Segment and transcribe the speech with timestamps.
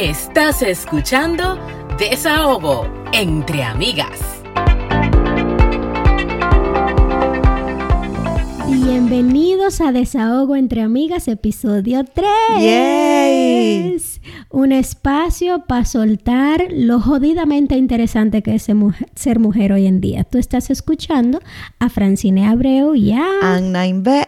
[0.00, 1.58] Estás escuchando
[1.98, 4.20] Desahogo entre amigas.
[8.68, 14.20] Bienvenidos a Desahogo entre Amigas, episodio 3.
[14.58, 18.66] Un espacio para soltar lo jodidamente interesante que es
[19.14, 20.24] ser mujer hoy en día.
[20.24, 21.38] Tú estás escuchando
[21.78, 23.24] a Francine Abreu y a...
[23.40, 24.26] Anna Inver.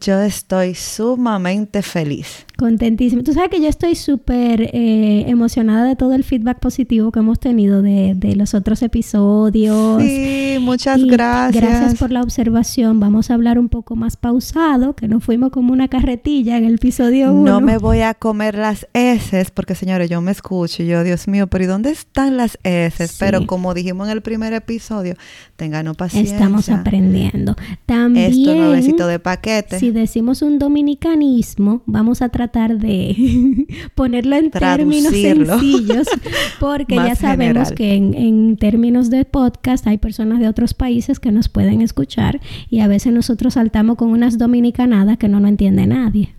[0.00, 3.22] Yo estoy sumamente feliz Contentísimo.
[3.22, 7.38] Tú sabes que yo estoy súper eh, emocionada de todo el feedback positivo que hemos
[7.38, 10.02] tenido de, de los otros episodios.
[10.02, 11.62] Sí, muchas gracias.
[11.62, 12.98] Gracias por la observación.
[12.98, 16.76] Vamos a hablar un poco más pausado, que nos fuimos como una carretilla en el
[16.76, 17.44] episodio 1.
[17.44, 21.28] No me voy a comer las heces, porque señores, yo me escucho y yo, Dios
[21.28, 23.16] mío, pero ¿y dónde están las heces?
[23.18, 25.14] Pero como dijimos en el primer episodio,
[25.56, 26.34] tengan paciencia.
[26.36, 27.56] Estamos aprendiendo.
[27.86, 29.78] También, Esto nuevecito de paquete.
[29.78, 36.08] Si decimos un dominicanismo, vamos a tratar de ponerlo en términos sencillos,
[36.60, 41.48] porque ya sabemos que en, términos de podcast hay personas de otros países que nos
[41.48, 46.34] pueden escuchar y a veces nosotros saltamos con unas dominicanadas que no lo entiende nadie.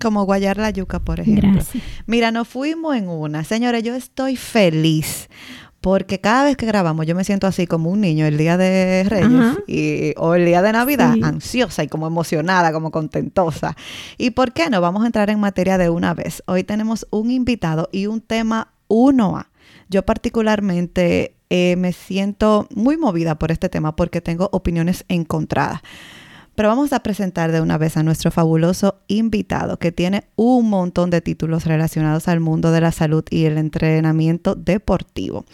[0.00, 1.62] Como guayar la yuca, por ejemplo.
[2.06, 3.44] Mira, nos fuimos en una.
[3.44, 5.28] Señores, yo estoy feliz
[5.82, 9.04] porque cada vez que grabamos yo me siento así como un niño el día de
[9.04, 13.76] Reyes y, o el día de Navidad, ansiosa y como emocionada, como contentosa.
[14.16, 14.80] ¿Y por qué no?
[14.80, 16.42] Vamos a entrar en materia de una vez.
[16.46, 19.48] Hoy tenemos un invitado y un tema 1A.
[19.88, 25.82] Yo particularmente eh, me siento muy movida por este tema porque tengo opiniones encontradas.
[26.54, 31.10] Pero vamos a presentar de una vez a nuestro fabuloso invitado que tiene un montón
[31.10, 35.44] de títulos relacionados al mundo de la salud y el entrenamiento deportivo.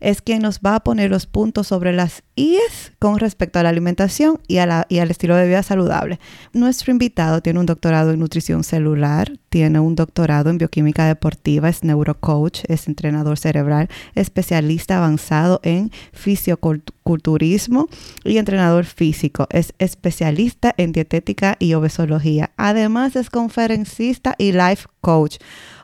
[0.00, 3.68] Es quien nos va a poner los puntos sobre las IES con respecto a la
[3.68, 6.20] alimentación y, al estilo de vida saludable.
[6.52, 11.82] Nuestro invitado tiene un doctorado en nutrición celular, tiene un doctorado en bioquímica deportiva, es
[11.82, 17.88] neurocoach, es entrenador cerebral, especialista avanzado en fisioculturismo
[18.24, 19.48] y entrenador físico.
[19.50, 22.52] Es especialista en dietética y obesología.
[22.56, 25.38] Además es conferencista y life coach.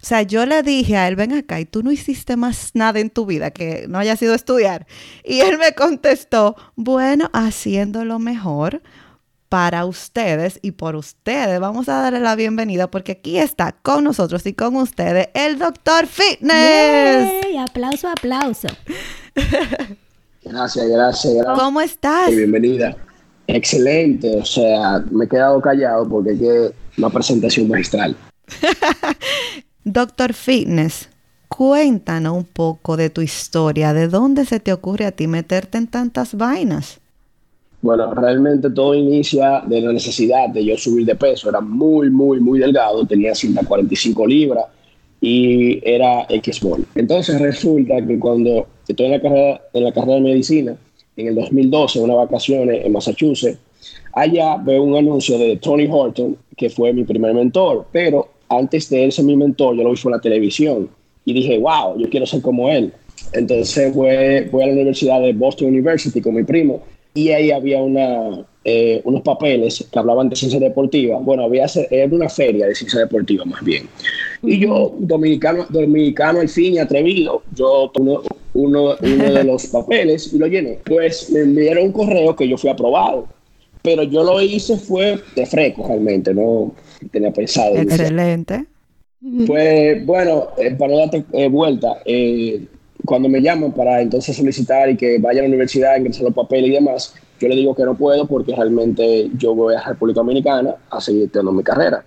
[0.04, 3.00] O sea, yo le dije a él, ven acá, y tú no hiciste más nada
[3.00, 4.86] en tu vida que no haya sido estudiar.
[5.24, 6.43] Y él me contestó,
[6.76, 8.82] bueno, haciéndolo mejor
[9.48, 11.60] para ustedes y por ustedes.
[11.60, 16.06] Vamos a darle la bienvenida porque aquí está con nosotros y con ustedes el doctor
[16.06, 17.44] Fitness.
[17.44, 17.58] ¡Yay!
[17.58, 18.68] Aplauso, aplauso.
[20.42, 21.46] gracias, gracias, gracias.
[21.56, 22.34] ¿Cómo estás?
[22.34, 22.96] bienvenida.
[23.46, 28.16] Excelente, o sea, me he quedado callado porque es una presentación magistral.
[29.84, 31.10] Doctor Fitness,
[31.56, 35.86] cuéntanos un poco de tu historia, de dónde se te ocurre a ti meterte en
[35.86, 37.00] tantas vainas.
[37.80, 41.48] Bueno, realmente todo inicia de la necesidad de yo subir de peso.
[41.48, 44.64] Era muy, muy, muy delgado, tenía 145 libras
[45.20, 46.84] y era X-Ball.
[46.96, 50.76] Entonces resulta que cuando estoy en la carrera, en la carrera de medicina,
[51.16, 53.58] en el 2012, unas vacaciones en Massachusetts,
[54.12, 59.04] allá veo un anuncio de Tony Horton, que fue mi primer mentor, pero antes de
[59.04, 60.88] él ser mi mentor, yo lo vi en la televisión
[61.24, 62.92] y dije, wow, yo quiero ser como él.
[63.32, 66.82] Entonces fui, a la Universidad de Boston University con mi primo
[67.14, 71.18] y ahí había una, eh, unos papeles que hablaban de ciencia deportiva.
[71.20, 73.88] Bueno, había era una feria de ciencia deportiva más bien.
[74.42, 78.16] Y yo, dominicano, dominicano al fin y atrevido, yo tomé
[78.54, 80.80] uno, uno de los papeles y lo llené.
[80.84, 83.28] Pues me enviaron un correo que yo fui aprobado.
[83.82, 86.74] Pero yo lo hice fue de fresco realmente, no,
[87.12, 87.76] tenía pensado.
[87.76, 88.64] Excelente.
[89.46, 92.66] Pues bueno, eh, para darte eh, vuelta, eh,
[93.06, 96.68] cuando me llaman para entonces solicitar y que vaya a la universidad, ingresar los papeles
[96.68, 100.74] y demás, yo le digo que no puedo porque realmente yo voy a República Dominicana
[100.90, 102.04] a seguir teniendo mi carrera.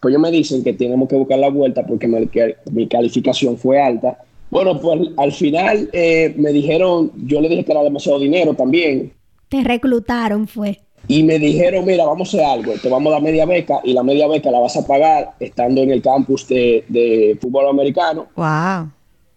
[0.00, 4.18] Pues ellos me dicen que tenemos que buscar la vuelta porque mi, calificación fue alta.
[4.50, 9.12] Bueno, pues al final me dijeron, yo le dije que era demasiado dinero también.
[9.48, 13.22] Te reclutaron, fue y me dijeron, mira, vamos a hacer algo, te vamos a dar
[13.22, 17.36] media beca y la media beca la vas a pagar estando en el campus de,
[17.40, 18.26] fútbol americano.
[18.36, 18.90] Wow.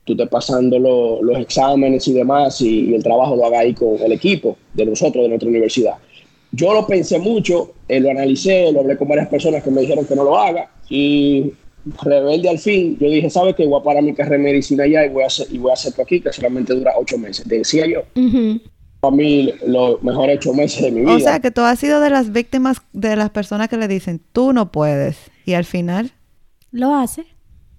[0.06, 4.14] Tú te pasando los exámenes y demás y, el trabajo lo haga ahí con el
[4.14, 5.96] equipo de nosotros, de nuestra universidad.
[6.52, 10.06] Yo lo pensé mucho, eh, lo analicé, lo hablé con varias personas que me dijeron
[10.06, 11.52] que no lo haga y
[12.02, 13.66] rebelde al fin, yo dije, ¿sabes qué?
[13.66, 15.74] Voy a parar mi carrera de medicina allá y voy a hacer, y voy a
[15.74, 17.48] hacer aquí, que solamente dura ocho meses.
[17.48, 18.04] Decía yo
[19.08, 21.16] a mí los mejores ocho meses de mi vida.
[21.16, 24.22] O sea, que tú has sido de las víctimas de las personas que le dicen,
[24.34, 25.18] tú no puedes.
[25.46, 26.12] Y al final...
[26.72, 27.26] Lo hace.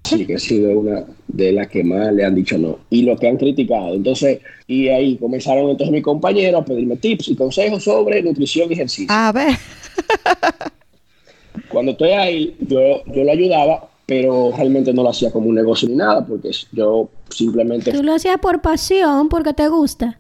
[0.05, 2.79] Sí, que he sido una de las que más le han dicho no.
[2.89, 3.95] Y lo que han criticado.
[3.95, 8.75] Entonces, y ahí comenzaron entonces mis compañeros a pedirme tips y consejos sobre nutrición y
[8.75, 9.09] ejercicio.
[9.11, 9.57] A ver.
[11.69, 15.87] Cuando estoy ahí, yo, yo lo ayudaba pero realmente no lo hacía como un negocio
[15.87, 17.93] ni nada, porque yo simplemente...
[17.93, 20.17] Tú lo hacías por pasión, porque te gusta.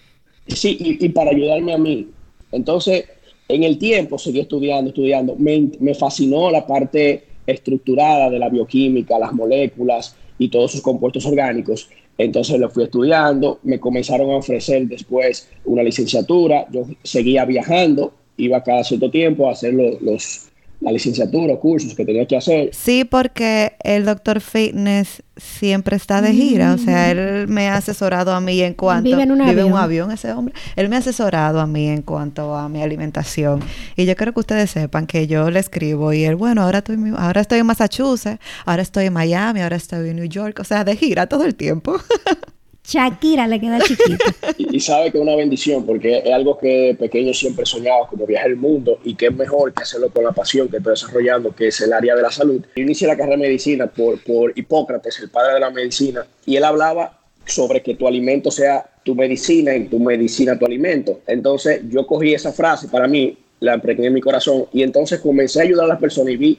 [0.48, 2.08] Sí, y, para ayudarme a mí.
[2.52, 3.04] Entonces,
[3.48, 5.36] en el tiempo seguí estudiando, estudiando.
[5.36, 11.88] Me, fascinó la parte estructurada de la bioquímica, las moléculas y todos sus compuestos orgánicos.
[12.16, 18.62] Entonces lo fui estudiando, me comenzaron a ofrecer después una licenciatura, yo seguía viajando, iba
[18.62, 20.48] cada cierto tiempo a hacer los,
[20.80, 22.70] la licenciatura, cursos que tenía que hacer.
[22.72, 27.10] Sí, porque el doctor Fitness siempre está de gira, o sea, mm.
[27.10, 29.10] él me ha asesorado a mí en cuanto...
[29.10, 29.72] Vive en un vive avión.
[29.72, 30.54] un avión ese hombre.
[30.76, 33.60] Él me ha asesorado a mí en cuanto a mi alimentación.
[33.96, 36.96] Y yo quiero que ustedes sepan que yo le escribo y él, bueno, ahora estoy,
[37.16, 40.84] ahora estoy en Massachusetts, ahora estoy en Miami, ahora estoy en New York, o sea,
[40.84, 41.96] de gira todo el tiempo.
[42.88, 44.24] Shakira le queda chiquito.
[44.56, 48.48] y, sabe que es una bendición porque es algo que pequeño siempre soñaba, como viajar
[48.48, 51.68] el mundo y que es mejor que hacerlo con la pasión que estoy desarrollando, que
[51.68, 52.64] es el área de la salud.
[52.74, 56.56] Yo inicié la carrera de medicina por, por Hipócrates, el padre de la medicina, y
[56.56, 61.20] él hablaba sobre que tu alimento sea tu medicina y tu medicina tu alimento.
[61.26, 65.60] Entonces yo cogí esa frase para mí, la impregné en mi corazón y entonces comencé
[65.60, 66.58] a ayudar a las personas y vi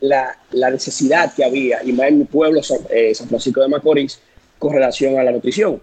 [0.00, 3.68] la, la necesidad que había, y más en mi pueblo, San, eh, San Francisco de
[3.68, 4.20] Macorís,
[4.64, 5.78] con relación a la nutrición.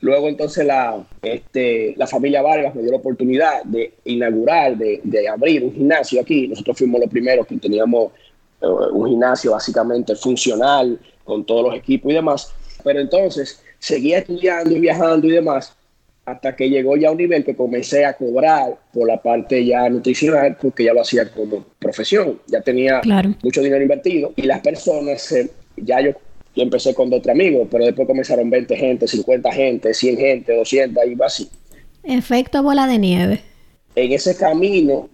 [0.00, 5.28] Luego entonces la, este, la familia Vargas me dio la oportunidad de inaugurar, de, de
[5.28, 6.48] abrir un gimnasio aquí.
[6.48, 8.10] Nosotros fuimos los primeros que teníamos
[8.60, 12.52] eh, un gimnasio básicamente funcional, con todos los equipos y demás.
[12.82, 15.76] Pero entonces seguía estudiando y viajando y demás,
[16.24, 19.88] hasta que llegó ya a un nivel que comencé a cobrar por la parte ya
[19.88, 23.00] nutricional, porque ya lo hacía como profesión, ya tenía
[23.44, 25.32] mucho dinero invertido y las personas,
[25.76, 26.14] ya yo
[26.54, 30.56] yo empecé con dos tres amigos, pero después comenzaron 20 gente, 50 gente, 100 gente,
[30.56, 31.48] 200 y va así.
[32.02, 33.40] Efecto bola de nieve.
[33.96, 35.08] En ese camino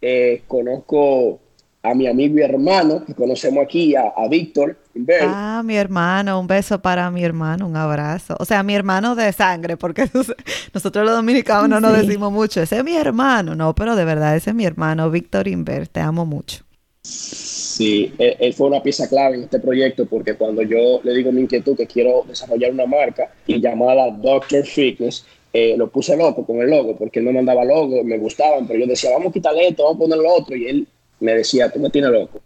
[0.00, 1.40] eh, conozco
[1.82, 4.76] a mi amigo y hermano, que conocemos aquí, a, Víctor.
[5.22, 8.36] Ah, mi hermano, un beso para mi hermano, un abrazo.
[8.40, 10.10] O sea, mi hermano de sangre, porque
[10.74, 14.34] nosotros los dominicanos no nos decimos mucho, ese es mi hermano, no, pero de verdad,
[14.36, 16.65] ese es mi hermano, Víctor Inver, te amo mucho.
[17.06, 21.42] Sí, él, fue una pieza clave en este proyecto porque cuando yo le digo mi
[21.42, 26.60] inquietud que quiero desarrollar una marca y llamada Doctor Fitness, eh, lo puse loco con
[26.62, 29.68] el logo porque él me mandaba logo, me gustaban, pero yo decía, vamos a quitarle
[29.68, 30.88] esto, vamos a poner lo otro, y él
[31.20, 32.40] me decía, tú me tienes loco.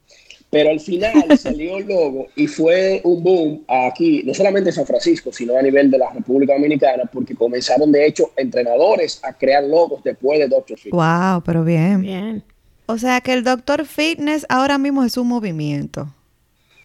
[0.50, 4.86] Pero al final salió el logo y fue un boom aquí, no solamente en San
[4.86, 9.62] Francisco, sino a nivel de la República Dominicana, porque comenzaron de hecho entrenadores a crear
[9.64, 11.00] logos después de Doctor Fitness.
[11.00, 12.02] Wow, pero bien.
[12.02, 12.42] Bien.
[12.90, 16.12] O sea que el Doctor Fitness ahora mismo es un movimiento.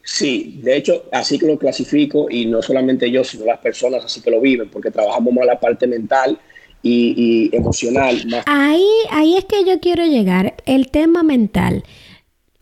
[0.04, 4.22] Sí, de hecho, así que lo clasifico y no solamente yo, sino las personas así
[4.22, 6.40] que lo viven, porque trabajamos más la parte mental
[6.84, 8.22] y, emocional.
[8.46, 11.84] Ahí, ahí es que yo quiero llegar, el tema mental.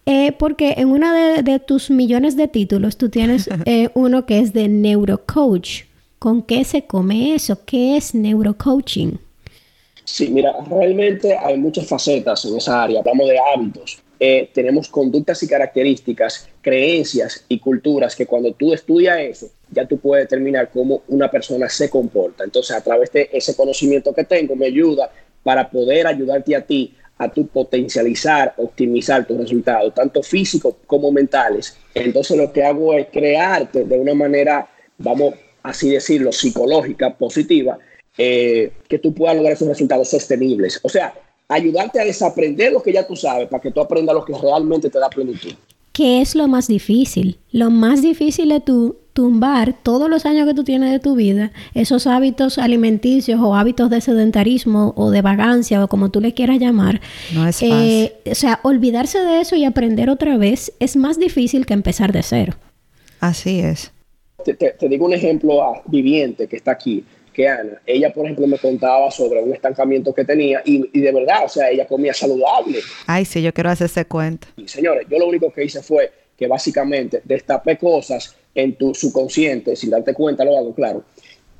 [0.05, 4.53] Eh, porque en uno de, tus millones de títulos tú tienes eh, uno que es
[4.53, 5.83] de neurocoach.
[6.19, 7.59] ¿Con qué se come eso?
[7.65, 9.19] ¿Qué es neurocoaching?
[10.05, 12.99] Sí, mira, realmente hay muchas facetas en esa área.
[12.99, 14.03] Hablamos de hábitos.
[14.19, 19.97] Eh, tenemos conductas y características, creencias y culturas que cuando tú estudias eso, ya tú
[19.97, 22.43] puedes determinar cómo una persona se comporta.
[22.43, 25.11] Entonces, a través de ese conocimiento que tengo, me ayuda
[25.43, 31.77] para poder ayudarte a ti a tu potencializar, optimizar tus resultados, tanto físicos como mentales.
[31.93, 37.77] Entonces, lo que hago es crearte de una manera, vamos así decirlo, psicológica, positiva,
[38.17, 40.79] eh, que tú puedas lograr esos resultados sostenibles.
[40.83, 41.13] O sea,
[41.47, 44.89] ayudarte a desaprender lo que ya tú sabes para que tú aprendas lo que realmente
[44.89, 45.53] te da plenitud.
[45.91, 47.37] ¿Qué es lo más difícil?
[47.51, 51.51] Lo más difícil es tú tumbar todos los años que tú tienes de tu vida,
[51.75, 56.57] esos hábitos alimenticios o hábitos de sedentarismo o de vagancia o como tú le quieras
[56.59, 56.99] llamar.
[57.33, 61.67] No es eh, o sea, olvidarse de eso y aprender otra vez es más difícil
[61.67, 62.53] que empezar de cero.
[63.19, 63.91] Así es.
[64.43, 67.03] Te, digo un ejemplo viviente que está aquí
[67.33, 67.81] que Ana.
[67.85, 71.69] Ella, por ejemplo, me contaba sobre un estancamiento que tenía y, de verdad, o sea,
[71.69, 72.79] ella comía saludable.
[73.07, 74.47] Ay, sí, yo quiero hacer ese cuento.
[74.55, 79.75] Y señores, yo lo único que hice fue que básicamente destapé cosas en tu subconsciente,
[79.75, 81.03] sin darte cuenta, lo hago claro.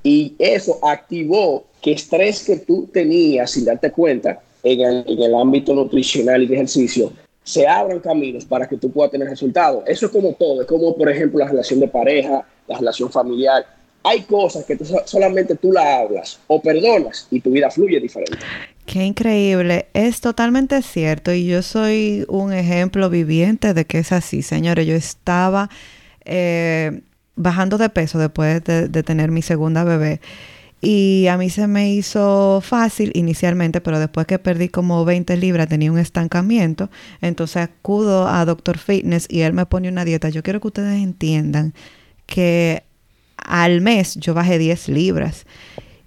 [0.04, 5.36] Y eso activó que estrés que tú tenías sin darte cuenta en el, en el
[5.36, 7.12] ámbito nutricional y de ejercicio,
[7.44, 9.84] se abran caminos para que tú puedas tener resultados.
[9.86, 13.66] Eso es como todo, es como por ejemplo la relación de pareja, la relación familiar
[14.04, 18.38] hay cosas que solamente tú la hablas o perdonas y tu vida fluye diferente.
[18.86, 19.88] Qué increíble.
[19.94, 24.86] Es totalmente cierto y yo soy un ejemplo viviente de que es así, señores.
[24.86, 25.70] Yo estaba
[26.26, 27.02] eh,
[27.36, 30.22] bajando de peso después de, tener mi segunda bebé
[30.82, 35.70] Y a mí se me hizo fácil inicialmente, pero después que perdí como 20 libras
[35.70, 36.90] tenía un estancamiento.
[37.22, 40.28] Entonces acudo a Doctor Fitness y él me pone una dieta.
[40.28, 41.74] Yo quiero que ustedes entiendan
[42.26, 42.84] que
[43.38, 45.46] al mes yo bajé 10 libras.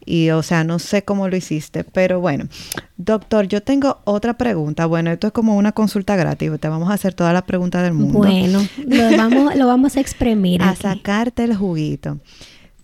[0.09, 2.47] Y o sea, no sé cómo lo hiciste, pero bueno,
[2.97, 4.87] doctor, yo tengo otra pregunta.
[4.87, 7.93] Bueno, esto es como una consulta gratis, te vamos a hacer todas las preguntas del
[7.93, 8.21] mundo.
[8.21, 10.63] Bueno, lo vamos, lo vamos a exprimir.
[10.63, 12.19] a sacarte el juguito.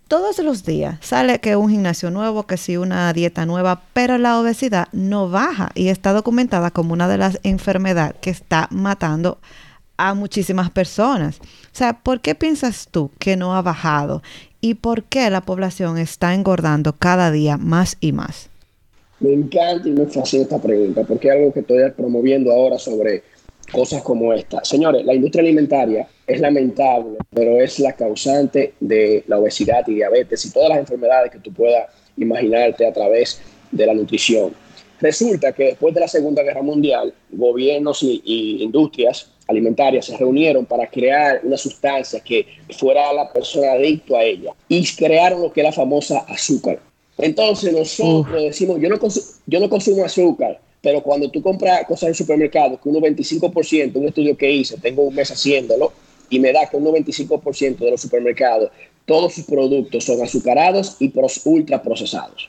[0.09, 4.39] Todos los días sale que un gimnasio nuevo, que sí una dieta nueva, pero la
[4.39, 9.72] obesidad no baja y está documentada como una de las enfermedades que está matando a
[10.15, 11.39] muchísimas personas.
[11.41, 14.23] O sea, ¿por qué piensas tú que no ha bajado?
[14.61, 18.49] ¿Y por qué la población está engordando cada día más y más?
[19.21, 23.23] Me encanta y me fascina esta pregunta, porque es algo que estoy promoviendo ahora sobre
[23.71, 24.65] cosas como esta.
[24.65, 30.45] Señores, la industria alimentaria es lamentable, pero es la causante de la obesidad y diabetes
[30.45, 33.41] y todas las enfermedades que tú puedas imaginarte a través
[33.71, 34.53] de la nutrición.
[35.01, 40.87] Resulta que después de la Segunda Guerra Mundial, gobiernos y, industrias alimentarias se reunieron para
[40.89, 45.67] crear una sustancia que fuera la persona adicto a ella y crearon lo que es
[45.67, 46.81] la famosa azúcar.
[47.19, 48.99] Entonces nosotros decimos, yo no,
[49.47, 54.09] yo no consumo azúcar, pero cuando tú compras cosas en supermercados, que un 25%, un
[54.09, 55.93] estudio que hice, tengo un mes haciéndolo,
[56.29, 58.71] y me da que un 95% de los supermercados,
[59.05, 61.13] todos sus productos son azucarados y
[61.45, 62.49] ultra procesados.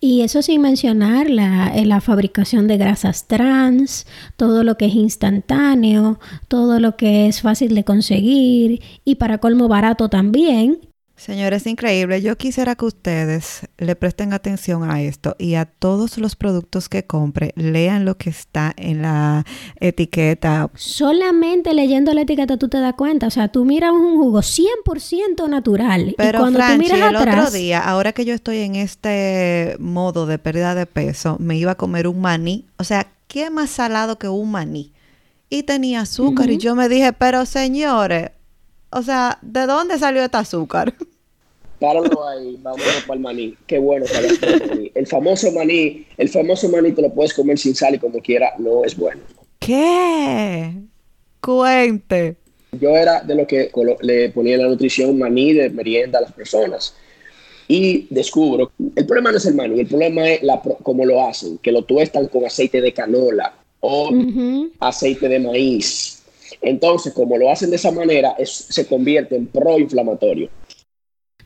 [0.00, 4.94] Y eso sin mencionar la, eh, la, fabricación de grasas trans, todo lo que es
[4.94, 10.87] instantáneo, todo lo que es fácil de conseguir y para colmo barato también.
[11.18, 12.22] Señores, increíble.
[12.22, 17.06] Yo quisiera que ustedes le presten atención a esto y a todos los productos que
[17.06, 19.44] compre, lean lo que está en la
[19.80, 20.70] etiqueta.
[20.76, 23.26] Solamente leyendo la etiqueta tú te das cuenta.
[23.26, 26.14] O sea, tú miras un jugo 100% natural.
[26.16, 30.24] Pero y cuando tú miras el otro día, ahora que yo estoy en este modo
[30.26, 32.66] de pérdida de peso, me iba a comer un maní.
[32.76, 34.92] O sea, ¿qué más salado que un maní?
[35.50, 38.30] Y tenía azúcar y yo me dije, pero señores,
[38.90, 40.94] o sea, ¿de dónde salió este azúcar?
[41.80, 43.54] Páralo ahí, vamos para el maní.
[43.66, 44.90] Qué bueno para el maní.
[44.94, 48.52] El famoso maní, el famoso maní te lo puedes comer sin sal y como quiera,
[48.58, 49.20] no es bueno.
[49.60, 50.72] ¿Qué?
[51.40, 52.36] Cuente.
[52.72, 53.70] Yo era de lo que
[54.02, 56.94] le ponía en la nutrición maní de merienda a las personas.
[57.68, 61.58] Y descubro, el problema no es el maní, el problema es la, cómo lo hacen,
[61.58, 64.10] que lo tuestan con aceite de canola o
[64.80, 66.17] aceite de maíz
[66.60, 70.48] entonces, como lo hacen de esa manera, se convierte en proinflamatorio.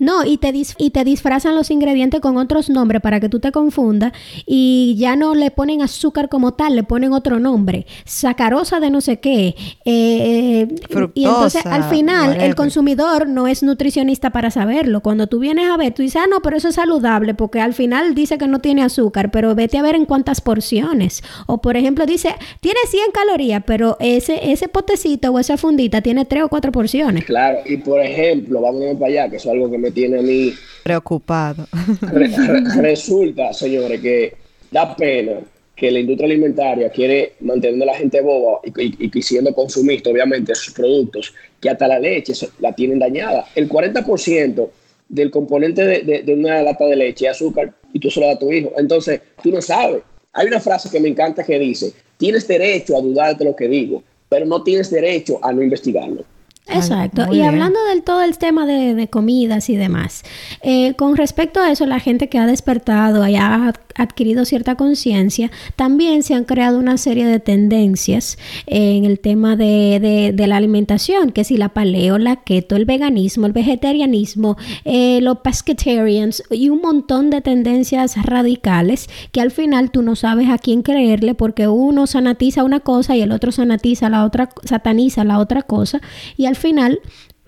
[0.02, 3.52] No, y te, y te disfrazan los ingredientes con otros nombres para que tú te
[3.52, 4.12] confundas
[4.47, 9.00] y ya no le ponen azúcar como tal, le ponen otro nombre, sacarosa de no
[9.00, 9.54] sé qué.
[9.85, 10.66] Eh,
[11.14, 15.02] y entonces al final el consumidor no es nutricionista para saberlo.
[15.02, 17.73] Cuando tú vienes a ver, tú dices, ah, no, pero eso es saludable porque al
[17.73, 21.23] final dice que no tiene azúcar, pero vete a ver en cuántas porciones.
[21.47, 26.25] O por ejemplo dice, tiene 100 calorías, pero ese, ese potecito o esa fundita tiene
[26.25, 27.25] 3 o 4 porciones.
[27.25, 30.23] Claro, y por ejemplo, vamos para allá, que eso es algo que me tiene a
[30.23, 31.67] mí preocupado.
[32.81, 34.35] resulta, señores, que
[34.71, 35.41] da pena
[35.75, 40.55] que la industria alimentaria quiere mantener a la gente boba y, y, siendo consumista, obviamente,
[40.55, 43.47] sus productos, que hasta la leche la tienen dañada.
[43.55, 44.69] El 40%
[45.09, 48.37] del componente de, de, una lata de leche es azúcar y tú se lo das
[48.37, 48.73] a tu hijo.
[48.77, 50.03] Entonces, tú no sabes.
[50.33, 53.69] Hay una frase que me encanta que dice, tienes derecho a dudar de lo que
[53.69, 56.25] digo, pero no tienes derecho a no investigarlo.
[56.69, 57.35] Exacto.
[57.35, 60.23] y hablando del todo el tema de, comidas y demás,
[60.62, 65.50] eh, con respecto a eso, la gente que ha despertado y ha adquirido cierta conciencia,
[65.76, 71.45] también se han creado una serie de tendencias en el tema de, la alimentación, que
[71.45, 77.31] si la paleo, la keto, el veganismo, el vegetarianismo, eh, los pescatarians y un montón
[77.31, 82.64] de tendencias radicales que al final tú no sabes a quién creerle porque uno sanatiza
[82.64, 86.00] una cosa y el otro sanatiza la otra, sataniza la otra cosa
[86.37, 87.00] y al final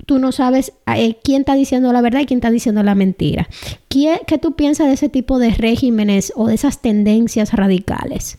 [0.07, 3.49] tú no sabes eh, quién está diciendo la verdad y quién está diciendo la mentira.
[3.89, 8.39] ¿Qué, ¿Qué, tú piensas de ese tipo de regímenes o de esas tendencias radicales?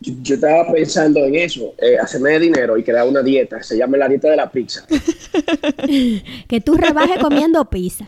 [0.00, 4.08] Yo, estaba pensando en eso, eh, hacerme dinero y crear una dieta, se llama la
[4.08, 4.86] dieta de la pizza.
[6.48, 8.06] que tú rebajes comiendo pizza.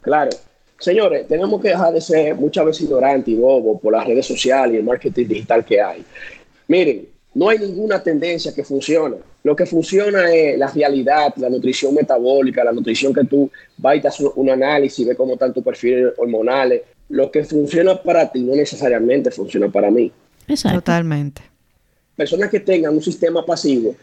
[0.00, 0.30] Claro.
[0.80, 4.74] Señores, tenemos que dejar de ser muchas veces ignorantes y bobos por las redes sociales
[4.74, 6.04] y el marketing digital que hay.
[6.66, 9.16] Miren, no hay ninguna tendencia que funcione.
[9.44, 14.06] Lo que funciona es la realidad, la nutrición metabólica, la nutrición que tú vas y
[14.06, 16.82] haces un análisis y ves cómo están tus perfiles hormonales.
[17.10, 20.10] Lo que funciona para ti no necesariamente funciona para mí.
[20.48, 20.80] Exacto.
[20.80, 21.42] Totalmente.
[22.16, 23.94] Personas que tengan un sistema pasivo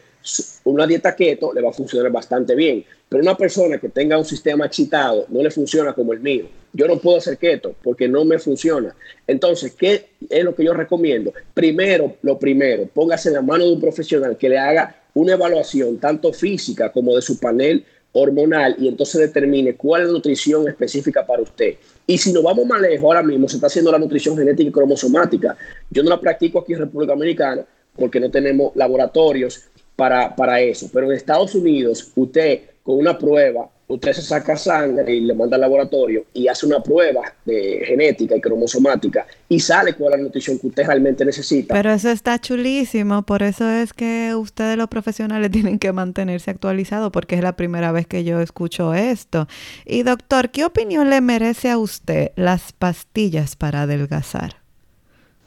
[0.66, 4.26] una dieta keto le va a funcionar bastante bien, pero una persona que tenga un
[4.26, 6.46] sistema excitado no le funciona como el mío.
[6.74, 8.96] Yo no puedo hacer keto porque no me funciona.
[9.28, 11.34] Entonces, ¿qué es lo que yo recomiendo?
[11.54, 15.98] Primero, lo primero, póngase en la mano de un profesional que le haga una evaluación
[15.98, 21.26] tanto física como de su panel hormonal y entonces determine cuál es la nutrición específica
[21.26, 21.76] para usted.
[22.06, 24.72] Y si nos vamos más lejos, ahora mismo se está haciendo la nutrición genética y
[24.72, 25.56] cromosomática.
[25.90, 27.66] Yo no la practico aquí en República Dominicana
[27.96, 29.66] porque no tenemos laboratorios
[29.96, 30.90] para, para eso.
[30.92, 35.56] Pero en Estados Unidos, usted con una prueba usted se saca sangre y le manda
[35.56, 40.24] al laboratorio y hace una prueba de genética y cromosomática y sale cuál es la
[40.26, 41.74] nutrición que usted realmente necesita.
[41.74, 47.12] Pero eso está chulísimo, por eso es que ustedes los profesionales tienen que mantenerse actualizados
[47.12, 49.48] porque es la primera vez que yo escucho esto.
[49.86, 54.56] Y doctor, ¿qué opinión le merece a usted las pastillas para adelgazar?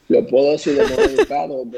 [0.09, 1.73] ¿Lo puedo decir de modo educado o no?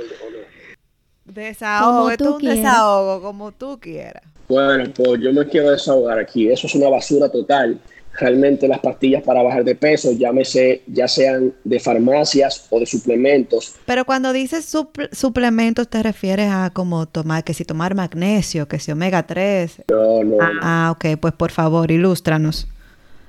[1.26, 4.35] Desahogo, es un desahogo como tú quieras.
[4.48, 6.48] Bueno, pues yo me quiero desahogar aquí.
[6.48, 7.78] Eso es una basura total.
[8.18, 13.74] Realmente las pastillas para bajar de peso, llámese, ya sean de farmacias o de suplementos.
[13.84, 14.74] Pero cuando dices
[15.12, 19.82] suplementos, te refieres a como tomar, que si tomar magnesio, que si omega 3.
[19.88, 20.38] No, no.
[20.62, 22.66] Ah, ok, pues por favor, ilústranos.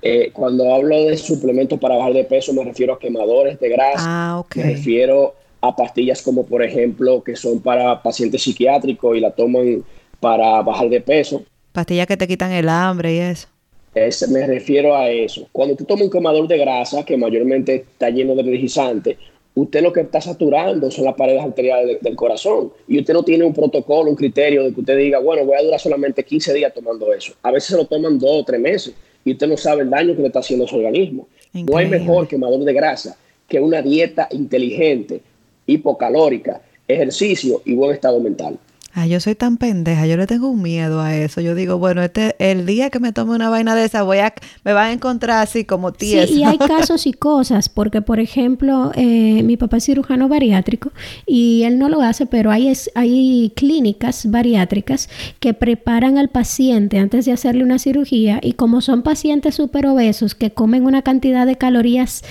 [0.01, 4.05] Eh, cuando hablo de suplementos para bajar de peso, me refiero a quemadores de grasa.
[4.07, 4.55] Ah, ok.
[4.57, 9.83] Me refiero a pastillas como, por ejemplo, que son para pacientes psiquiátricos y la toman
[10.19, 11.43] para bajar de peso.
[11.71, 13.47] Pastillas que te quitan el hambre y eso.
[13.93, 15.47] Es, me refiero a eso.
[15.51, 19.17] Cuando tú tomas un quemador de grasa, que mayormente está lleno de energizante,
[19.55, 22.71] usted lo que está saturando son las paredes arteriales del corazón.
[22.87, 25.63] Y usted no tiene un protocolo, un criterio de que usted diga, bueno, voy a
[25.63, 27.33] durar solamente 15 días tomando eso.
[27.41, 28.93] A veces se lo toman dos o tres meses
[29.25, 31.27] y usted no sabe el daño que le está haciendo a su organismo.
[31.53, 35.21] No hay mejor quemador de grasa que una dieta inteligente,
[35.65, 38.59] hipocalórica, ejercicio y buen estado mental.
[38.99, 41.39] Ay, yo soy tan pendeja, yo le tengo un miedo a eso.
[41.39, 44.33] Yo digo, bueno, este el día que me tome una vaina de esa, voy a,
[44.63, 46.25] me va a encontrar así como tía.
[46.25, 50.93] Sí, y hay casos y cosas, porque por ejemplo, eh, mi papá es cirujano bariátrico
[51.27, 56.97] y él no lo hace, pero hay, es, hay clínicas bariátricas que preparan al paciente
[56.97, 61.45] antes de hacerle una cirugía y como son pacientes súper obesos que comen una cantidad
[61.45, 62.23] de calorías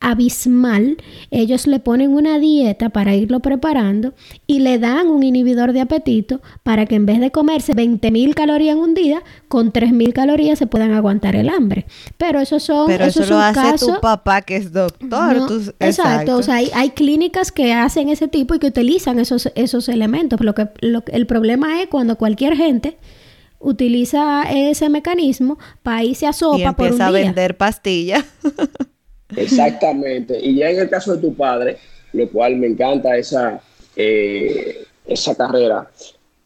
[0.00, 0.96] abismal,
[1.30, 4.14] ellos le ponen una dieta para irlo preparando
[4.46, 6.13] y le dan un inhibidor de apetito
[6.62, 10.66] para que en vez de comerse 20.000 calorías en un día, con 3.000 calorías se
[10.66, 11.86] puedan aguantar el hambre.
[12.16, 15.36] Pero eso son Pero eso, lo hace tu papá que es doctor.
[15.80, 16.36] exacto.
[16.36, 20.40] o sea, hay, clínicas que hacen ese tipo y que utilizan esos, esos elementos.
[20.40, 22.98] Lo que, el problema es cuando cualquier gente
[23.58, 28.24] utiliza ese mecanismo para irse a sopa y por un a vender pastillas.
[29.36, 30.38] Exactamente.
[30.40, 31.78] Y ya en el caso de tu padre,
[32.12, 33.60] lo cual me encanta esa,
[33.96, 35.90] eh, esa carrera,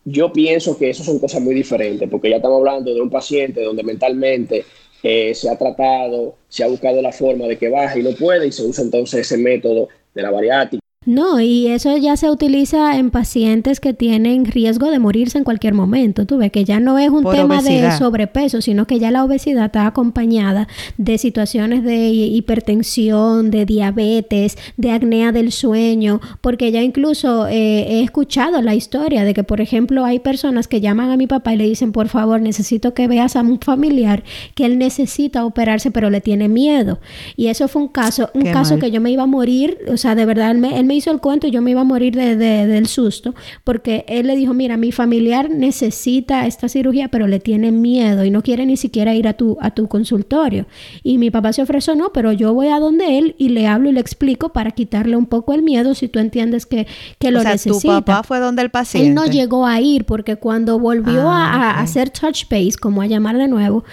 [0.05, 3.63] yo pienso que eso son cosas muy diferentes, porque ya estamos hablando de un paciente
[3.63, 4.65] donde mentalmente
[5.03, 8.47] eh, se ha tratado, se ha buscado la forma de que baje y no puede,
[8.47, 12.99] y se usa entonces ese método de la bariátrica no, y eso ya se utiliza
[12.99, 16.27] en pacientes que tienen riesgo de morirse en cualquier momento.
[16.27, 19.67] Tú ves que ya no es un tema de sobrepeso, sino que ya la obesidad
[19.67, 27.47] está acompañada de situaciones de hipertensión, de diabetes, de acnea del sueño, porque ya incluso
[27.47, 31.27] eh, he escuchado la historia de que, por ejemplo, hay personas que llaman a mi
[31.27, 35.47] papá y le dicen, por favor, necesito que veas a un familiar que él necesita
[35.47, 36.99] operarse, pero le tiene miedo.
[37.37, 40.15] Y eso fue un caso, un caso que yo me iba a morir, o sea,
[40.15, 42.17] de verdad, él me, él me hizo el cuento y yo me iba a morir
[42.17, 47.39] de, del susto, porque él le dijo, mira, mi familiar necesita esta cirugía, pero le
[47.39, 50.67] tiene miedo y no quiere ni siquiera ir a tu, a tu consultorio.
[51.03, 53.91] Y mi papá se ofreció, no, pero yo voy a donde él y le hablo
[53.91, 56.87] y le explico para quitarle un poco el miedo si tú entiendes que,
[57.19, 57.99] que lo o sea, necesita.
[57.99, 59.09] Tu papá fue donde el paciente.
[59.09, 63.03] Él no llegó a ir porque cuando volvió a, a ah, hacer touch base, como
[63.03, 63.85] a llamar de nuevo,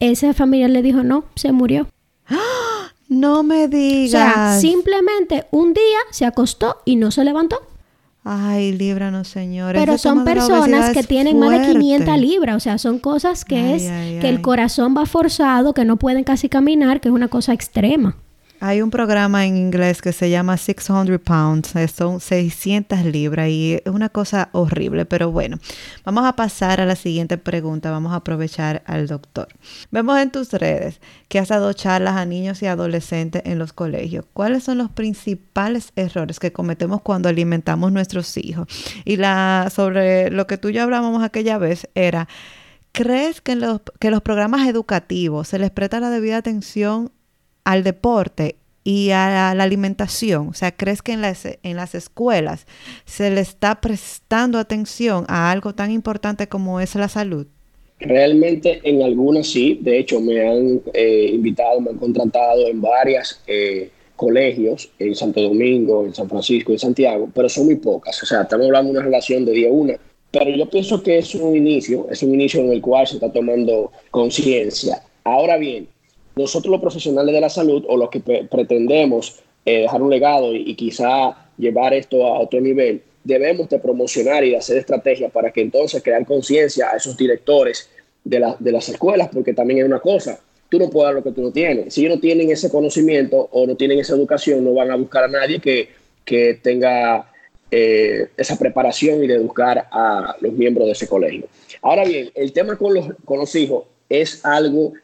[0.00, 1.88] ese familiar le dijo, no, se murió.
[2.28, 2.71] ¡Ah!
[3.12, 4.08] No me digas.
[4.08, 7.60] O sea, simplemente un día se acostó y no se levantó.
[8.24, 9.80] Ay, líbranos, señores.
[9.80, 13.82] Pero son personas que tienen más de 500 libras, o sea, son cosas que es
[14.20, 18.16] que el corazón va forzado, que no pueden casi caminar, que es una cosa extrema.
[18.64, 23.80] Hay un programa en inglés que se llama 600 Pounds, eh, son 600 libras y
[23.84, 25.58] es una cosa horrible, pero bueno,
[26.04, 29.48] vamos a pasar a la siguiente pregunta, vamos a aprovechar al doctor.
[29.90, 34.26] Vemos en tus redes que has dado charlas a niños y adolescentes en los colegios.
[34.32, 38.68] ¿Cuáles son los principales errores que cometemos cuando alimentamos nuestros hijos?
[39.04, 42.28] Y la sobre lo que tú y yo hablábamos aquella vez era,
[42.92, 47.10] ¿crees que los, que los programas educativos se les presta la debida atención
[47.64, 50.48] al deporte y a la alimentación?
[50.48, 52.66] O sea, ¿crees que en las, en las escuelas
[53.04, 57.46] se le está prestando atención a algo tan importante como es la salud?
[58.00, 63.40] Realmente en algunas sí, de hecho me han eh, invitado, me han contratado en varias
[63.46, 68.26] eh, colegios, en Santo Domingo, en San Francisco, en Santiago, pero son muy pocas, o
[68.26, 69.94] sea, estamos hablando de una relación de 10 a 1,
[70.32, 73.30] pero yo pienso que es un inicio, es un inicio en el cual se está
[73.30, 75.02] tomando conciencia.
[75.24, 75.86] Ahora bien,
[76.36, 80.74] nosotros los profesionales de la salud o los que pretendemos eh, dejar un legado y,
[80.74, 85.60] quizá llevar esto a otro nivel, debemos de promocionar y de hacer estrategias para que
[85.60, 87.88] entonces crear conciencia a esos directores
[88.24, 91.32] de, de las escuelas, porque también es una cosa, tú no puedes dar lo que
[91.32, 91.92] tú no tienes.
[91.92, 95.24] Si ellos no tienen ese conocimiento o no tienen esa educación, no van a buscar
[95.24, 95.90] a nadie que,
[96.24, 97.30] que tenga
[97.70, 101.46] eh, esa preparación y de educar a los miembros de ese colegio.
[101.82, 104.94] Ahora bien, el tema con los, con los hijos es algo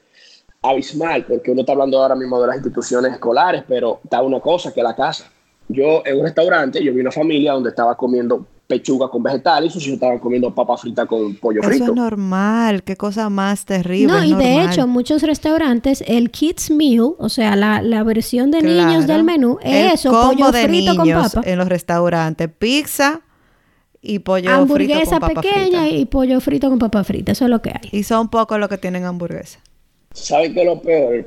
[0.63, 4.73] abismal, porque uno está hablando ahora mismo de las instituciones escolares, pero está una cosa
[4.73, 5.31] que la casa.
[5.69, 9.73] Yo en un restaurante, yo vi una familia donde estaba comiendo pechuga con vegetales y
[9.73, 11.85] sus hijos estaban comiendo papa frita con pollo frito.
[11.85, 14.13] Eso es normal, qué cosa más terrible.
[14.13, 19.07] No, y de hecho, muchos restaurantes, el kids meal, o sea, la, versión de niños
[19.07, 21.41] del menú, es eso, pollo frito con papa.
[21.45, 23.23] En los restaurantes, pizza
[24.01, 27.51] y pollo hamburguesa frito con papa pequeña y pollo frito con papa frita, eso es
[27.51, 27.89] lo que hay.
[27.91, 29.61] Y son pocos los que tienen hamburguesa.
[30.23, 31.25] ¿Saben qué es lo peor?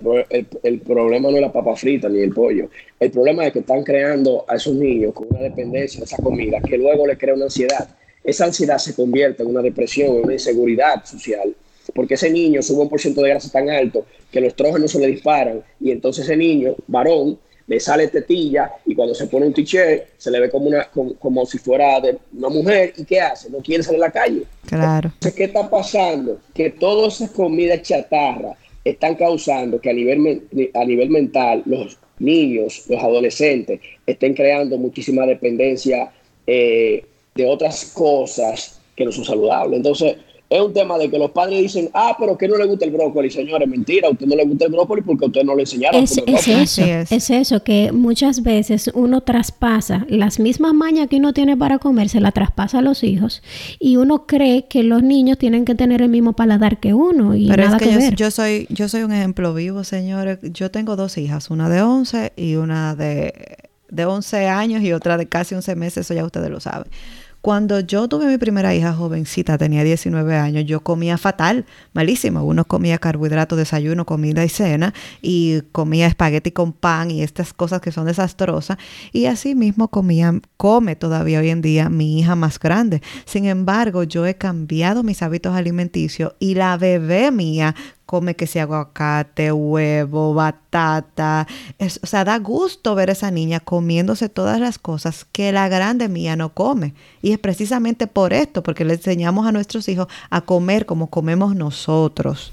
[0.64, 2.70] El, problema no es la papa frita ni el pollo.
[3.00, 6.60] El problema es que están creando a esos niños con una dependencia de esa comida
[6.62, 7.88] que luego les crea una ansiedad.
[8.24, 11.56] Esa ansiedad se convierte en una depresión, en una inseguridad social,
[11.96, 15.00] porque ese niño sube un por ciento de grasa tan alto que los estrógenos se
[15.00, 19.54] le disparan y entonces ese niño, varón, le sale tetilla y cuando se pone un
[19.54, 23.50] t-shirt se le ve como, una, como, si fuera de una mujer y ¿qué hace?
[23.50, 24.44] No quiere salir a la calle.
[24.68, 25.10] Claro.
[25.14, 26.40] Entonces, ¿qué está pasando?
[26.54, 32.86] Que toda esa comida chatarra están causando que a nivel, a nivel mental los niños,
[32.88, 36.12] los adolescentes, estén creando muchísima dependencia
[36.48, 37.04] eh,
[37.36, 39.78] de otras cosas que no son saludables.
[39.78, 40.18] Entonces,
[40.52, 42.92] es un tema de que los padres dicen, ah, pero que no le gusta el
[42.92, 45.62] brócoli, señores, mentira, a usted no le gusta el brócoli porque a usted no le
[45.62, 46.04] enseñaron.
[46.04, 47.30] Es, es eso, es.
[47.30, 52.20] eso, que muchas veces uno traspasa las mismas mañas que uno tiene para comer, se
[52.20, 53.42] la traspasa a los hijos
[53.80, 57.48] y uno cree que los niños tienen que tener el mismo paladar que uno y
[57.48, 60.40] pero nada es que, yo, yo, soy yo soy un ejemplo vivo, señores.
[60.42, 65.16] Yo tengo dos hijas, una de 11 y una de, de 11 años y otra
[65.16, 66.92] de casi 11 meses, eso ya ustedes lo saben.
[67.42, 72.44] Cuando yo tuve mi primera hija jovencita, tenía 19 años, yo comía fatal, malísimo.
[72.44, 77.82] Uno comía carbohidratos, desayuno, comida y cena, y comía espagueti con pan y estas cosas
[77.82, 78.78] que son desastrosas.
[79.12, 83.02] Y así mismo comía, come todavía hoy en día mi hija más grande.
[83.26, 87.74] Sin embargo, yo he cambiado mis hábitos alimenticios y la bebé mía
[88.12, 91.48] come que sea aguacate, huevo, batata.
[91.80, 96.10] o sea, da gusto ver a esa niña comiéndose todas las cosas que la grande
[96.10, 96.94] mía no come.
[97.22, 101.56] Y es precisamente por esto, porque le enseñamos a nuestros hijos a comer como comemos
[101.56, 102.52] nosotros.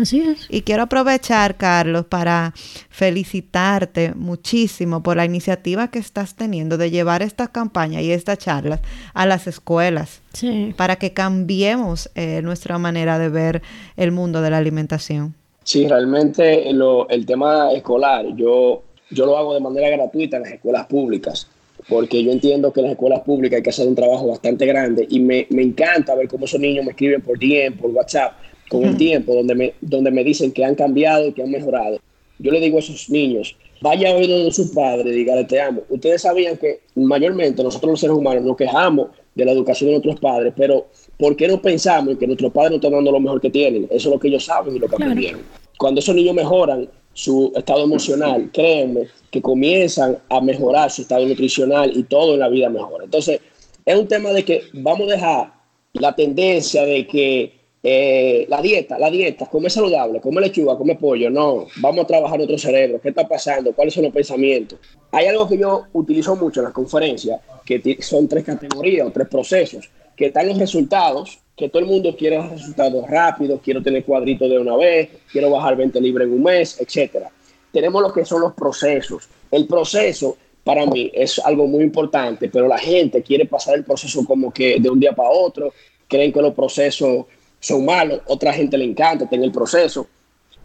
[0.00, 0.46] Así es.
[0.48, 2.54] Y quiero aprovechar, Carlos, para
[2.88, 8.80] felicitarte muchísimo por la iniciativa que estás teniendo de llevar esta campaña y estas charlas
[9.12, 10.22] a las escuelas.
[10.32, 10.74] Sí.
[10.76, 13.62] Para que cambiemos eh, nuestra manera de ver
[13.96, 15.34] el mundo de la alimentación.
[15.64, 20.86] Sí, realmente el tema escolar, yo, yo lo hago de manera gratuita en las escuelas
[20.86, 21.48] públicas
[21.88, 25.06] porque yo entiendo que en las escuelas públicas hay que hacer un trabajo bastante grande
[25.08, 28.34] y me, me encanta ver cómo esos niños me escriben por DM, por WhatsApp,
[28.72, 32.00] con el tiempo, donde me, donde me dicen que han cambiado y que han mejorado.
[32.38, 35.60] Yo le digo a esos niños, vaya a oír a su padre y dígale te
[35.60, 35.82] amo.
[35.90, 40.18] Ustedes sabían que mayormente nosotros los seres humanos nos quejamos de la educación de nuestros
[40.20, 40.86] padres, pero
[41.18, 43.84] ¿por qué no pensamos que nuestros padres no están dando lo mejor que tienen?
[43.90, 45.42] Eso es lo que ellos saben y lo que aprendieron.
[45.76, 51.94] Cuando esos niños mejoran su estado emocional, créanme que comienzan a mejorar su estado nutricional
[51.94, 53.04] y todo en la vida mejora.
[53.04, 53.38] Entonces,
[53.84, 55.52] es un tema de que vamos a dejar
[55.92, 61.28] la tendencia de que eh, la dieta, la dieta, come saludable, come lechuga, come pollo,
[61.30, 63.72] no, vamos a trabajar nuestro cerebro, ¿qué está pasando?
[63.72, 64.78] ¿Cuáles son los pensamientos?
[65.10, 69.26] Hay algo que yo utilizo mucho en las conferencias, que son tres categorías o tres
[69.28, 74.48] procesos, que están los resultados, que todo el mundo quiere resultados rápidos, quiero tener cuadritos
[74.48, 77.30] de una vez, quiero bajar 20 libras en un mes, etcétera.
[77.72, 79.28] Tenemos lo que son los procesos.
[79.50, 84.24] El proceso para mí es algo muy importante, pero la gente quiere pasar el proceso
[84.24, 85.72] como que de un día para otro,
[86.06, 87.26] creen que los procesos
[87.62, 90.08] son malos, otra gente le encanta, está en el proceso,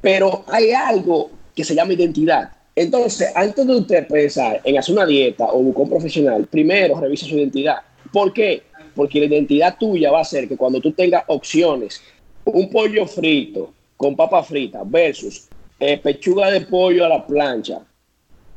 [0.01, 2.51] pero hay algo que se llama identidad.
[2.75, 7.27] Entonces, antes de usted pensar en hacer una dieta o buscar un profesional, primero revisa
[7.27, 7.77] su identidad.
[8.12, 8.63] ¿Por qué?
[8.95, 12.01] Porque la identidad tuya va a ser que cuando tú tengas opciones,
[12.45, 15.47] un pollo frito con papa frita versus
[15.79, 17.81] eh, pechuga de pollo a la plancha,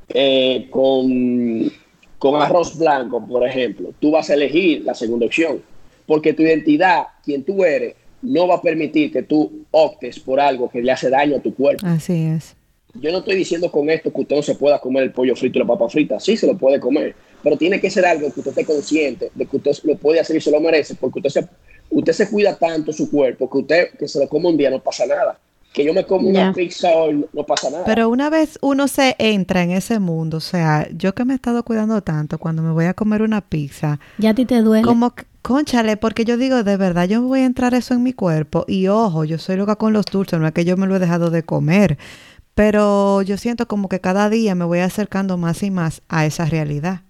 [0.08, 1.70] eh, con,
[2.18, 5.62] con arroz blanco, por ejemplo, tú vas a elegir la segunda opción,
[6.06, 10.68] porque tu identidad, quien tú eres, no va a permitir que tú optes por algo
[10.68, 11.86] que le hace daño a tu cuerpo.
[11.86, 12.56] Así es.
[12.94, 15.58] Yo no estoy diciendo con esto que usted no se pueda comer el pollo frito
[15.58, 16.18] y la papa frita.
[16.18, 17.14] Sí, se lo puede comer.
[17.42, 20.36] Pero tiene que ser algo que usted esté consciente de que usted lo puede hacer
[20.36, 20.96] y se lo merece.
[20.96, 21.48] Porque usted se,
[21.90, 24.82] usted se cuida tanto su cuerpo que usted que se lo come un día no
[24.82, 25.38] pasa nada
[25.72, 27.84] que yo me como una pizza hoy no pasa nada.
[27.84, 31.36] Pero una vez uno se entra en ese mundo, o sea, yo que me he
[31.36, 34.00] estado cuidando tanto, cuando me voy a comer una pizza.
[34.18, 34.84] Ya a ti te duele.
[34.84, 38.64] Como, conchale, porque yo digo, de verdad, yo voy a entrar eso en mi cuerpo.
[38.66, 40.98] Y ojo, yo soy loca con los dulces, no es que yo me lo he
[40.98, 41.98] dejado de comer.
[42.54, 46.46] Pero yo siento como que cada día me voy acercando más y más a esa
[46.46, 47.02] realidad.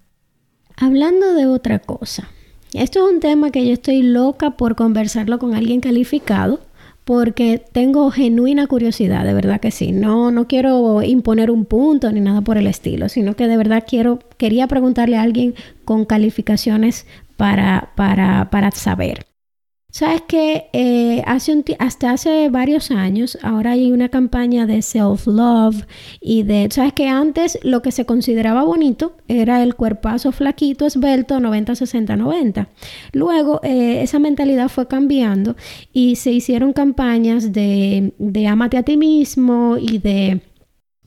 [0.76, 2.28] Hablando de otra cosa.
[2.72, 6.60] Esto es un tema que yo estoy loca por conversarlo con alguien calificado
[7.04, 9.92] porque tengo genuina curiosidad, de verdad que sí.
[9.92, 13.84] No, no quiero imponer un punto ni nada por el estilo, sino que de verdad
[13.86, 19.29] quiero, quería preguntarle a alguien con calificaciones para, para, para saber.
[19.90, 25.84] Sabes que eh, hace hasta hace varios años, ahora hay una campaña de self-love
[26.20, 31.40] y de, sabes que antes lo que se consideraba bonito era el cuerpazo flaquito, esbelto,
[31.40, 32.68] 90, 60, 90.
[33.12, 35.56] Luego eh, esa mentalidad fue cambiando
[35.92, 40.40] y se hicieron campañas de, de amate a ti mismo y de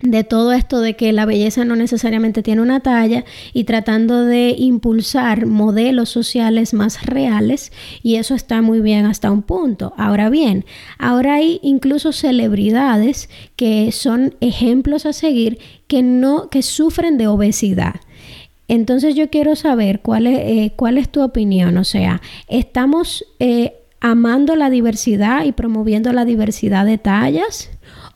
[0.04, 4.54] de todo esto de que la belleza no necesariamente tiene una talla y tratando de
[4.58, 7.72] impulsar modelos sociales más reales
[8.04, 9.94] y eso está muy bien hasta un punto.
[9.98, 10.66] Ahora bien,
[11.00, 17.96] ahora hay incluso celebridades que son ejemplos a seguir que no que sufren de obesidad.
[18.68, 23.76] Entonces yo quiero saber cuál es, eh, cuál es tu opinión, o sea, estamos eh,
[24.02, 27.70] amando la diversidad y promoviendo la diversidad de tallas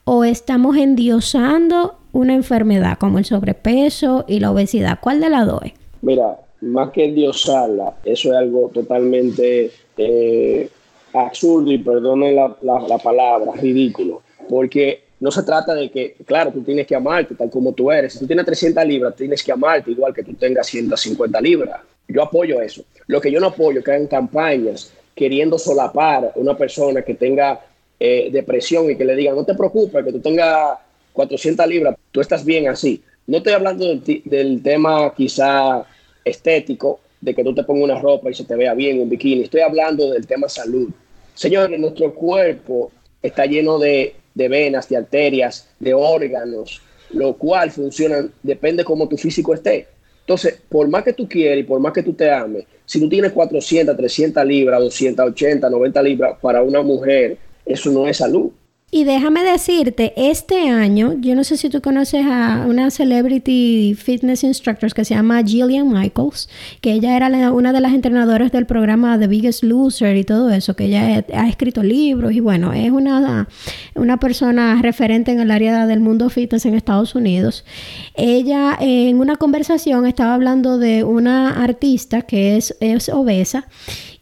[0.09, 4.99] o estamos endiosando una enfermedad como el sobrepeso y la obesidad?
[5.01, 5.63] ¿Cuál de las dos
[6.01, 10.69] Mira, más que endiosarla, eso es algo totalmente eh,
[11.11, 16.87] absurdo y perdone la, palabra, ridículo, porque no se trata de que, claro, tú tienes
[16.87, 18.13] que amarte tal como tú eres.
[18.13, 21.81] Si tú tienes 300 libras, tienes que amarte igual que tú tengas 150 libras.
[22.07, 22.81] Yo apoyo eso.
[23.07, 27.15] Lo que yo no apoyo es que hagan campañas queriendo solapar a una persona que
[27.15, 27.59] tenga
[27.99, 30.77] eh, depresión y que le digan, no te preocupes, que tú tengas
[31.13, 33.01] 400 libras, tú estás bien así.
[33.25, 35.85] No estoy hablando del, tema quizá
[36.23, 39.43] estético, de que tú te pongas una ropa y se te vea bien, un bikini.
[39.43, 40.89] Estoy hablando del tema salud.
[41.33, 46.81] Señores, nuestro cuerpo está lleno de, de venas, de arterias, de órganos,
[47.11, 49.87] lo cual funciona, depende cómo tu físico esté.
[50.19, 53.09] Entonces, por más que tú quieras y por más que tú te ames, si tú
[53.09, 58.51] tienes 400, 300 libras, 280, 90 libras para una mujer eso no es salud.
[58.89, 64.45] Y déjame decirte, este año, yo no sé si tú conoces a una celebrity fitness
[64.45, 66.47] instructor que se llama Gillian Michaels,
[66.79, 70.77] que ella era una de las entrenadoras del programa The Biggest Loser y todo eso,
[70.77, 73.49] que ella ha escrito libros y bueno, es una,
[73.95, 77.65] una persona referente en el área del mundo fitness en Estados Unidos.
[78.15, 83.67] Ella en una conversación estaba hablando de una artista que es, es obesa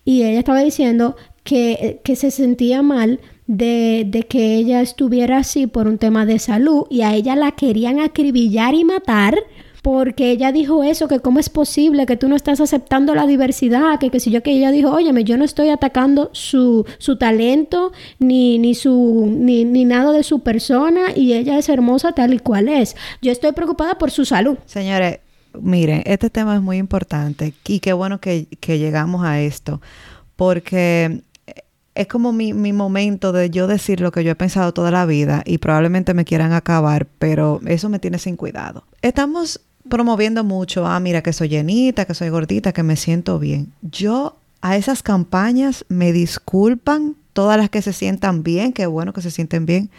[0.03, 5.87] y ella estaba diciendo que, que se sentía mal de, que ella estuviera así por
[5.87, 9.37] un tema de salud y a ella la querían acribillar y matar
[9.81, 13.99] porque ella dijo eso, que cómo es posible que tú no estás aceptando la diversidad,
[13.99, 17.91] que, que si yo que ella dijo, óyeme, yo no estoy atacando su, su talento
[18.17, 22.39] ni, ni, su, ni, ni, nada de su persona y ella es hermosa tal y
[22.39, 22.95] cual es.
[23.21, 24.57] Yo estoy preocupada por su salud.
[24.65, 25.19] Señores,
[25.53, 29.81] miren, este tema es muy importante y qué bueno que, que llegamos a esto,
[30.35, 31.21] porque
[31.95, 35.05] es como mi, mi, momento de yo decir lo que yo he pensado toda la
[35.05, 38.83] vida y probablemente me quieran acabar, pero eso me tiene sin cuidado.
[39.01, 43.71] Estamos promoviendo mucho, ah, mira que soy llenita, que soy gordita, que me siento bien.
[43.81, 49.21] Yo a esas campañas me disculpan todas las que se sientan bien, qué bueno que
[49.21, 49.91] se sienten bien,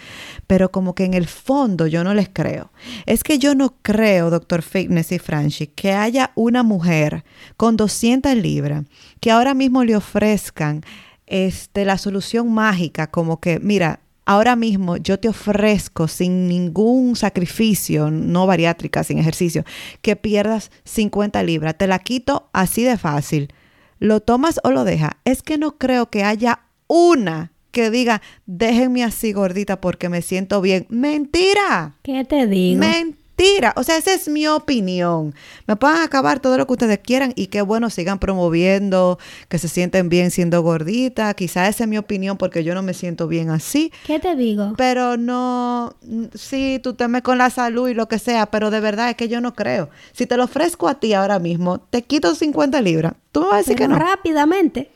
[0.46, 2.70] pero como que en el fondo yo no les creo.
[3.04, 7.24] Es que yo no creo, doctor Fitness y Franchi, que haya una mujer
[7.58, 8.84] con 200 libras
[9.20, 10.82] que ahora mismo le ofrezcan
[11.26, 18.10] este, la solución mágica, como que, mira, ahora mismo yo te ofrezco sin ningún sacrificio,
[18.10, 19.64] no bariátrica, sin ejercicio,
[20.02, 21.76] que pierdas 50 libras.
[21.78, 23.52] Te la quito así de fácil.
[23.98, 25.12] ¿Lo tomas o lo dejas?
[25.24, 30.60] Es que no creo que haya una que diga, déjenme así gordita porque me siento
[30.60, 30.86] bien.
[30.88, 31.94] Mentira.
[32.02, 32.80] ¿Qué te digo?
[32.80, 33.72] Mentira mentira.
[33.76, 35.34] O sea, esa es mi opinión.
[35.66, 39.18] Me pueden acabar todo lo que ustedes quieran y qué bueno sigan promoviendo,
[39.48, 41.32] que se sienten bien siendo gordita.
[41.34, 43.92] Quizá esa es mi opinión porque yo no me siento bien así.
[44.06, 44.74] ¿Qué te digo?
[44.76, 45.94] Pero no,
[46.34, 49.28] sí, tú temes con la salud y lo que sea, pero de verdad es que
[49.28, 49.90] yo no creo.
[50.12, 53.14] Si te lo ofrezco a ti ahora mismo, te quito 50 libras.
[53.32, 53.98] Tú me vas a decir que no.
[53.98, 54.90] Rápidamente.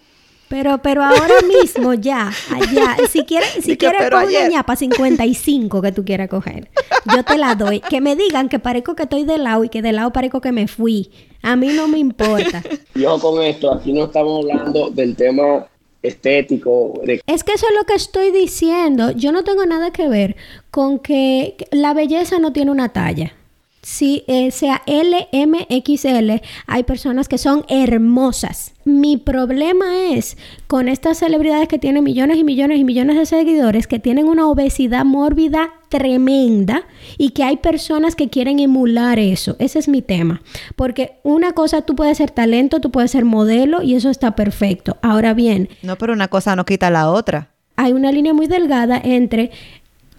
[0.50, 5.92] Pero, pero ahora mismo ya, allá, si quieres, si quieres coger una ñapa 55 que
[5.92, 6.68] tú quieras coger,
[7.14, 7.78] yo te la doy.
[7.78, 10.50] Que me digan que parezco que estoy de lado y que de lado parezco que
[10.50, 11.12] me fui.
[11.40, 12.64] A mí no me importa.
[12.96, 15.68] Yo con esto, aquí no estamos hablando del tema
[16.02, 17.00] estético.
[17.04, 19.12] Es que eso es lo que estoy diciendo.
[19.12, 20.34] Yo no tengo nada que ver
[20.72, 23.34] con que la belleza no tiene una talla
[23.82, 28.74] si eh, sea L, M, XL, hay personas que son hermosas.
[28.84, 33.86] Mi problema es con estas celebridades que tienen millones y millones y millones de seguidores,
[33.86, 36.82] que tienen una obesidad mórbida tremenda
[37.16, 39.56] y que hay personas que quieren emular eso.
[39.58, 40.42] Ese es mi tema.
[40.76, 44.98] Porque una cosa, tú puedes ser talento, tú puedes ser modelo y eso está perfecto.
[45.02, 45.68] Ahora bien.
[45.82, 47.50] No, pero una cosa no quita la otra.
[47.76, 49.50] Hay una línea muy delgada entre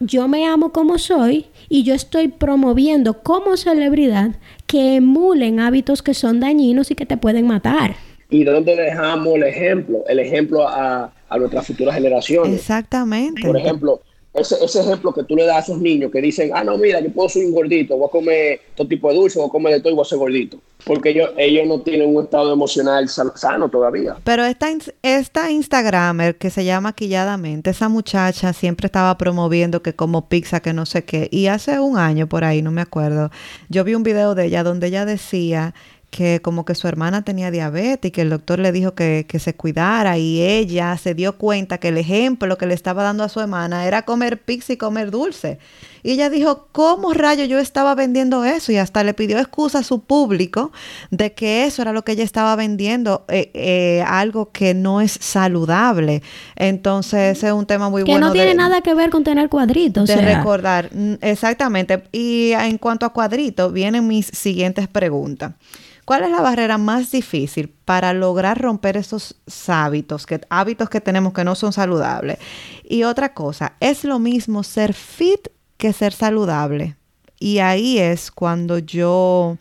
[0.02, 4.32] yo me amo como soy y yo estoy promoviendo como celebridad
[4.68, 7.96] que emulen hábitos que son dañinos y que te pueden matar.
[8.30, 10.04] ¿Y dónde dejamos el ejemplo?
[10.10, 12.56] El ejemplo a, a nuestras futuras generaciones.
[12.56, 13.48] Exactamente.
[13.48, 14.02] Por ejemplo,
[14.34, 17.02] ese, ese, ejemplo que tú le das a esos niños que dicen, ah, no, mira,
[17.02, 19.74] yo puedo ser un gordito, voy a comer todo tipo de dulce, voy a comer
[19.74, 20.58] de todo y voy a ser gordito.
[20.86, 24.16] Porque ellos, ellos no tienen un estado emocional sano todavía.
[24.24, 24.68] Pero esta,
[25.04, 30.74] esta Instagramer que se llama Quilladamente, esa muchacha siempre estaba promoviendo que como pizza, que
[30.74, 31.28] no sé qué.
[31.30, 33.32] Y hace un año por ahí, no me acuerdo,
[33.70, 35.76] yo vi un video de ella donde ella decía
[36.12, 39.56] que como que su hermana tenía diabetes y que el doctor le dijo que, se
[39.56, 43.40] cuidara y ella se dio cuenta que el ejemplo que le estaba dando a su
[43.40, 45.58] hermana era comer pizza y comer dulce.
[46.04, 48.72] Y ella dijo, ¿cómo rayo yo estaba vendiendo eso?
[48.72, 50.72] Y hasta le pidió excusa a su público
[51.10, 55.12] de que eso era lo que ella estaba vendiendo, eh, eh, algo que no es
[55.12, 56.24] saludable.
[56.56, 58.16] Entonces, ese es un tema muy bueno.
[58.16, 60.08] Que no tiene nada que ver con tener cuadritos.
[60.08, 62.04] De recordar, mm, exactamente.
[62.12, 65.54] Y en cuanto a cuadritos, vienen mis siguientes preguntas.
[66.06, 69.36] ¿Cuál es la barrera más difícil para lograr romper esos
[69.68, 72.38] hábitos, que, hábitos que tenemos que no son saludables?
[72.84, 75.48] Y otra cosa, ¿es lo mismo ser fit
[75.82, 76.96] que ser saludable?
[77.40, 79.58] Y ahí es cuando yo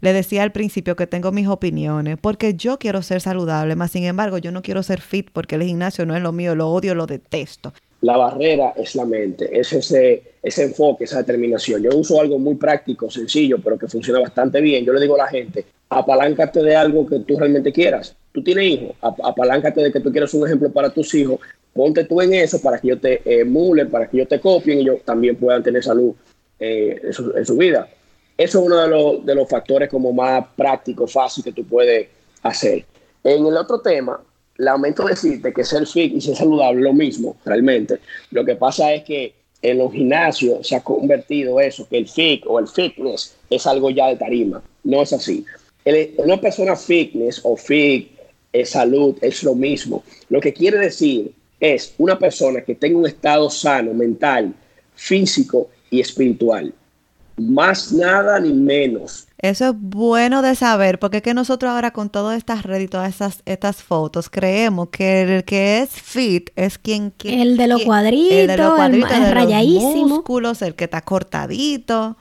[0.00, 4.02] le decía al principio que tengo mis opiniones, porque yo quiero ser saludable, más sin
[4.02, 6.96] embargo yo no quiero ser fit porque el gimnasio no es lo mío, lo odio,
[6.96, 7.72] lo detesto.
[8.00, 11.80] La barrera es la mente, es ese, ese enfoque, esa determinación.
[11.80, 14.84] Yo uso algo muy práctico, sencillo, pero que funciona bastante bien.
[14.84, 18.16] Yo le digo a la gente, apaláncate de algo que tú realmente quieras.
[18.32, 21.38] Tú tienes hijos, apaláncate de que tú quieras un ejemplo para tus hijos,
[21.72, 24.82] ponte tú en eso para que yo te emule, para que yo te copien y
[24.82, 26.14] ellos también puedan tener salud
[26.58, 27.88] eh, en, su, vida.
[28.36, 32.08] Eso es uno de los, de los factores como más prácticos, fácil que tú puedes
[32.42, 32.84] hacer.
[33.24, 34.20] En el otro tema,
[34.56, 37.98] lamento decirte que ser fit y ser saludable es lo mismo, realmente.
[38.30, 42.44] Lo que pasa es que en los gimnasios se ha convertido eso, que el fit
[42.46, 44.62] o el fitness es algo ya de tarima.
[44.84, 45.44] No es así.
[46.18, 48.10] una persona fitness o fit,
[48.52, 50.04] es salud, es lo mismo.
[50.28, 51.32] Lo que quiere decir
[51.62, 54.52] es una persona que tenga un estado sano, mental,
[54.96, 56.74] físico y espiritual.
[57.36, 59.28] Más nada ni menos.
[59.38, 62.88] Eso es bueno de saber, porque es que nosotros ahora con todas estas redes y
[62.88, 67.12] todas estas, estas fotos creemos que el que es fit es quien...
[67.24, 72.16] el de los cuadritos, el de los cuadritos, el, músculos, el que está cortadito.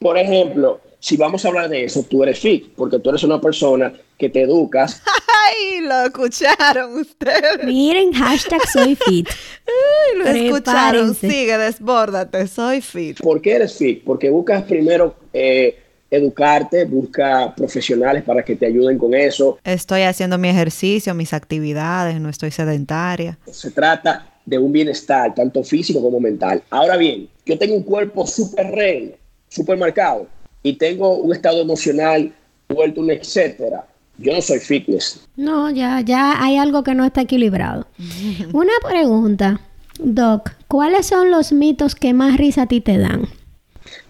[0.00, 3.40] Por ejemplo, si vamos a hablar de eso, tú eres fit, porque tú eres una
[3.40, 5.02] persona que te educas.
[5.50, 5.80] ¡Ay!
[5.80, 7.64] Lo escucharon ustedes.
[7.64, 9.28] Miren, hashtag soy fit.
[9.66, 11.12] Ay, lo escucharon.
[11.12, 13.20] Sigue, desbórdate, soy fit.
[13.20, 14.04] ¿Por qué eres fit?
[14.04, 15.76] Porque buscas primero eh,
[16.08, 19.58] educarte, busca profesionales para que te ayuden con eso.
[19.64, 23.40] Estoy haciendo mi ejercicio, mis actividades, no estoy sedentaria.
[23.50, 26.62] Se trata de un bienestar, tanto físico como mental.
[26.70, 29.16] Ahora bien, yo tengo un cuerpo súper rey,
[29.48, 30.28] súper marcado,
[30.62, 32.32] y tengo un estado emocional
[32.68, 33.84] vuelto un etcétera.
[34.18, 35.26] Yo no soy fitness.
[35.36, 37.86] No, ya, ya hay algo que no está equilibrado.
[38.52, 39.60] Una pregunta,
[39.98, 43.28] Doc, ¿cuáles son los mitos que más risa a ti te dan?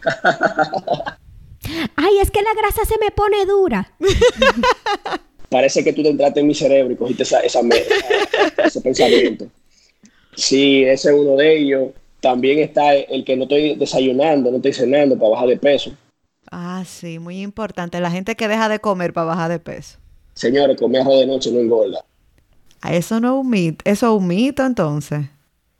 [1.96, 3.92] Ay, es que la grasa se me pone dura.
[5.48, 9.46] Parece que tú te entraste en mi cerebro y cogiste esa, ese pensamiento.
[10.34, 11.90] Sí, ese es uno de ellos.
[12.20, 15.92] También está el que no estoy desayunando, no estoy cenando para bajar de peso.
[16.52, 17.98] Ah, sí, muy importante.
[17.98, 19.98] La gente que deja de comer para bajar de peso.
[20.34, 22.04] Señores, comer de noche no engorda.
[22.88, 25.26] Eso no es un mito, eso es un mito entonces.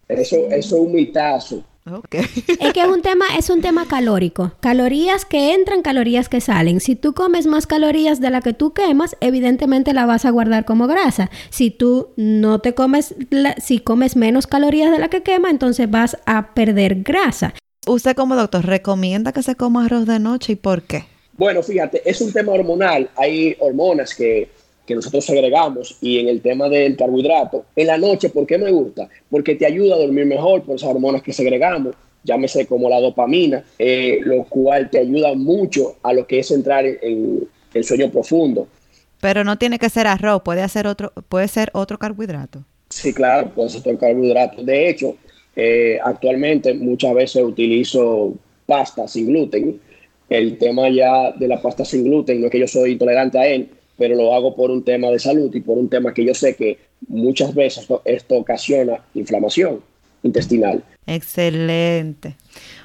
[0.09, 1.62] Eso, eso es un mitazo.
[2.09, 4.53] Es que es un tema, es un tema calórico.
[4.61, 6.81] Calorías que entran, calorías que salen.
[6.81, 10.64] Si tú comes más calorías de la que tú quemas, evidentemente la vas a guardar
[10.64, 11.29] como grasa.
[11.51, 13.14] Si tú no te comes,
[13.59, 17.53] si comes menos calorías de la que quema, entonces vas a perder grasa.
[17.87, 21.05] Usted como doctor recomienda que se coma arroz de noche y por qué?
[21.35, 23.11] Bueno, fíjate, es un tema hormonal.
[23.16, 24.49] Hay hormonas que
[24.87, 28.70] que nosotros segregamos y en el tema del carbohidrato, en la noche, ¿por qué me
[28.70, 29.09] gusta?
[29.30, 33.64] Porque te ayuda a dormir mejor por esas hormonas que segregamos, llámese como la dopamina,
[33.78, 38.66] eh, lo cual te ayuda mucho a lo que es entrar en, el sueño profundo.
[39.20, 42.64] Pero no tiene que ser arroz, puede, hacer otro, puede ser otro carbohidrato.
[42.91, 44.62] Sí, claro, puede ser otro carbohidrato.
[44.62, 45.16] De hecho,
[45.55, 48.34] eh, actualmente muchas veces utilizo
[48.66, 49.80] pasta sin gluten.
[50.28, 53.46] El tema ya de la pasta sin gluten, no es que yo soy intolerante a
[53.46, 56.34] él, pero lo hago por un tema de salud y por un tema que yo
[56.34, 56.78] sé que
[57.09, 59.80] muchas veces esto, ocasiona inflamación
[60.22, 60.82] intestinal.
[61.07, 62.36] Excelente.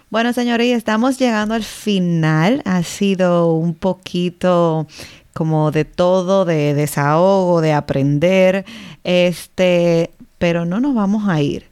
[0.10, 2.62] Bueno, señoría, estamos llegando al final.
[2.66, 4.88] Ha sido un poquito
[5.34, 8.66] como de todo, de desahogo, de aprender.
[9.04, 11.67] Este, pero no nos vamos a ir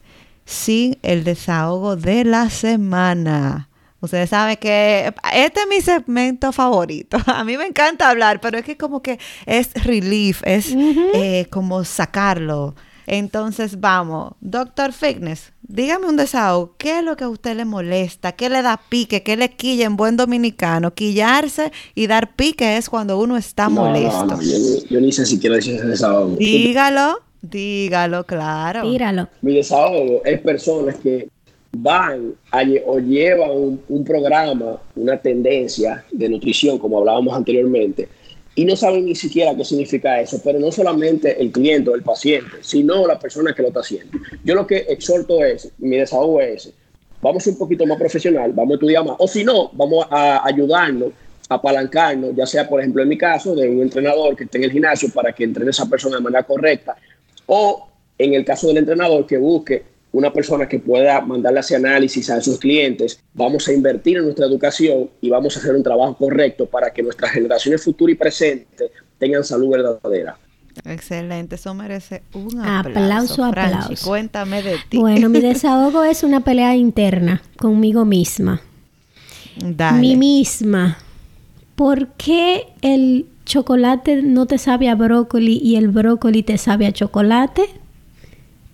[0.46, 3.70] sin el desahogo de la semana.
[4.00, 7.18] Ustedes saben que este es mi segmento favorito.
[7.26, 11.84] A mí me encanta hablar, pero es que como que es relief, es eh, como
[11.84, 12.76] sacarlo.
[13.08, 16.76] Entonces, vamos, Doctor Fitness, dígame un desahogo.
[16.78, 18.32] ¿Qué es lo que a usted le molesta?
[18.32, 19.22] ¿Qué le da pique?
[19.22, 20.94] ¿Qué le quilla en buen dominicano?
[20.96, 24.26] Quillarse y dar pique es cuando uno está molesto.
[24.26, 26.36] No, yo, ni sé si quiero decir ese desahogo.
[26.38, 27.20] Dígalo,
[27.50, 28.82] dígalo, claro.
[28.84, 29.28] Tíralo.
[29.42, 31.28] Mi desahogo es personas que
[31.78, 32.36] van
[32.86, 38.08] o llevan un, programa, una tendencia de nutrición, como hablábamos anteriormente,
[38.56, 42.04] y no saben ni siquiera qué significa eso, pero no solamente el cliente o el
[42.04, 44.18] paciente, sino la persona que lo está haciendo.
[44.44, 46.72] Yo lo que exhorto es, mi desahogo es,
[47.22, 51.12] vamos un poquito más profesional, vamos a estudiar más, o si no, vamos a ayudarnos,
[51.50, 54.64] a apalancarnos, ya sea, por ejemplo, en mi caso, de un entrenador que esté en
[54.64, 56.96] el gimnasio para que entrene a esa persona de manera correcta,
[57.46, 57.88] o
[58.18, 62.38] en el caso del entrenador que busque una persona que pueda mandarle ese análisis a
[62.38, 66.66] esos clientes, vamos a invertir en nuestra educación y vamos a hacer un trabajo correcto
[66.66, 70.38] para que nuestras generaciones futuras y presentes tengan salud verdadera.
[70.86, 73.44] Excelente, eso merece un aplauso.
[73.44, 74.08] Aplauso, aplauso.
[74.08, 74.98] cuéntame de ti.
[74.98, 78.62] Bueno, mi desahogo es una pelea interna conmigo misma.
[79.58, 80.00] Dale.
[80.00, 80.98] Mi misma.
[81.76, 86.92] ¿Por qué el chocolate no te sabe a brócoli y el brócoli te sabe a
[86.92, 87.64] chocolate?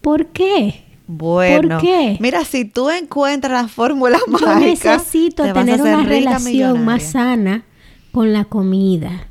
[0.01, 0.83] ¿Por qué?
[1.07, 2.17] Bueno, ¿Por qué?
[2.19, 7.65] mira, si tú encuentras la fórmula mágica, Yo necesito tener una relación más sana
[8.11, 9.27] con la comida.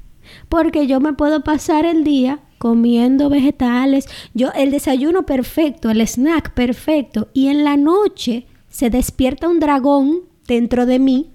[0.49, 6.53] Porque yo me puedo pasar el día comiendo vegetales, yo el desayuno perfecto, el snack
[6.53, 11.30] perfecto y en la noche se despierta un dragón dentro de mí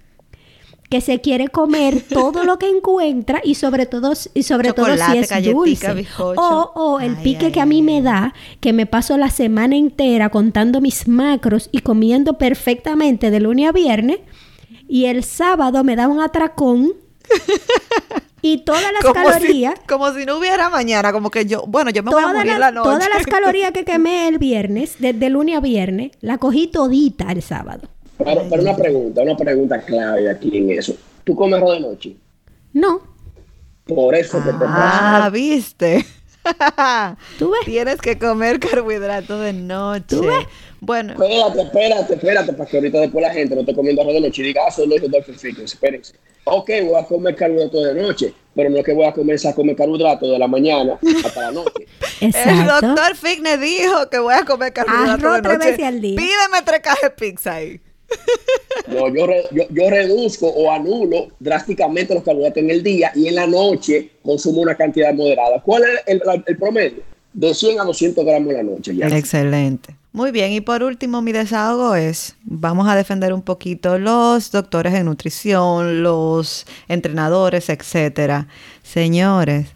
[0.95, 5.17] que se quiere comer todo lo que encuentra y sobre todo y sobre todo si
[5.17, 6.07] es dulce.
[6.17, 10.29] o, o, el pique que a mí me da que me paso la semana entera
[10.29, 14.19] contando mis macros y comiendo perfectamente de lunes a viernes
[14.87, 16.93] y el sábado me da un atracón
[18.41, 22.11] y todas las calorías como si no hubiera mañana como que yo bueno yo me
[22.11, 22.89] voy a morir la, noche.
[22.89, 27.41] todas las calorías que quemé el viernes desde lunes a viernes la cogí todita el
[27.41, 30.95] sábado pero, una pregunta, una pregunta clave aquí en eso.
[31.23, 32.15] ¿Tú comes arroz de noche?
[32.73, 33.01] No.
[33.85, 36.05] Por eso te Ah, viste.
[37.39, 37.61] ¿Tú ves?
[37.65, 40.05] Tienes que comer carbohidratos de noche.
[40.07, 40.45] ¿Tú ves?
[40.79, 41.13] Bueno.
[41.13, 44.41] Espérate, espérate, espérate, para que ahorita después la gente no esté comiendo arroz de noche
[44.41, 45.23] y diga, ah, soy Dr.
[45.23, 46.13] Fitness, espérense.
[46.43, 49.55] Ok, voy a comer carbohidratos de noche, pero no es que voy a comenzar a
[49.55, 51.87] comer carbohidratos de la mañana hasta la noche.
[52.21, 52.49] Exacto.
[52.49, 55.57] El doctor Fitness dijo que voy a comer carbohidratos de noche.
[55.57, 56.15] Veces al día.
[56.17, 57.81] Pídeme tres cajas de pizza ahí.
[58.87, 59.27] No, yo,
[59.71, 64.61] yo, reduzco o anulo drásticamente los carbohidratos en el día y en la noche consumo
[64.61, 65.61] una cantidad moderada.
[65.61, 67.01] ¿Cuál es el, promedio?
[67.33, 68.91] De 100 a 200 gramos en la noche.
[69.17, 69.95] Excelente.
[70.11, 74.93] Muy bien, y por último mi desahogo es, vamos a defender un poquito los doctores
[74.93, 78.47] en nutrición, los entrenadores, etcétera.
[78.81, 79.67] Señores,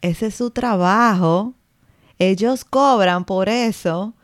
[0.00, 1.54] ese es su trabajo.
[2.20, 4.14] Ellos cobran por eso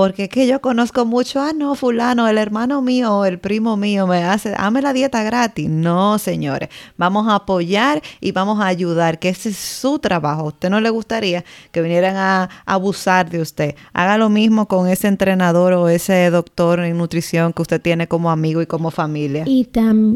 [0.00, 4.06] porque es que yo conozco mucho, ah, no, fulano, el hermano mío, el primo mío
[4.06, 5.68] me hace, dame la dieta gratis.
[5.68, 10.40] No, señores, vamos a apoyar y vamos a ayudar, que ese es su trabajo.
[10.40, 13.74] A usted no le gustaría que vinieran a, abusar de usted.
[13.92, 18.30] Haga lo mismo con ese entrenador o ese doctor en nutrición que usted tiene como
[18.30, 19.44] amigo y como familia.
[19.46, 19.68] Y,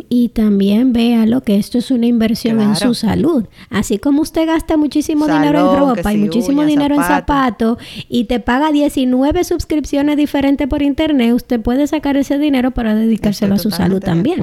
[0.09, 3.45] y también véalo que esto es una inversión en su salud.
[3.69, 7.77] Así como usted gasta muchísimo dinero en ropa y muchísimo dinero en zapatos
[8.09, 12.95] y te paga 19 suscripciones suscripciones diferentes por internet, usted puede sacar ese dinero para
[12.95, 14.41] dedicárselo a su salud también.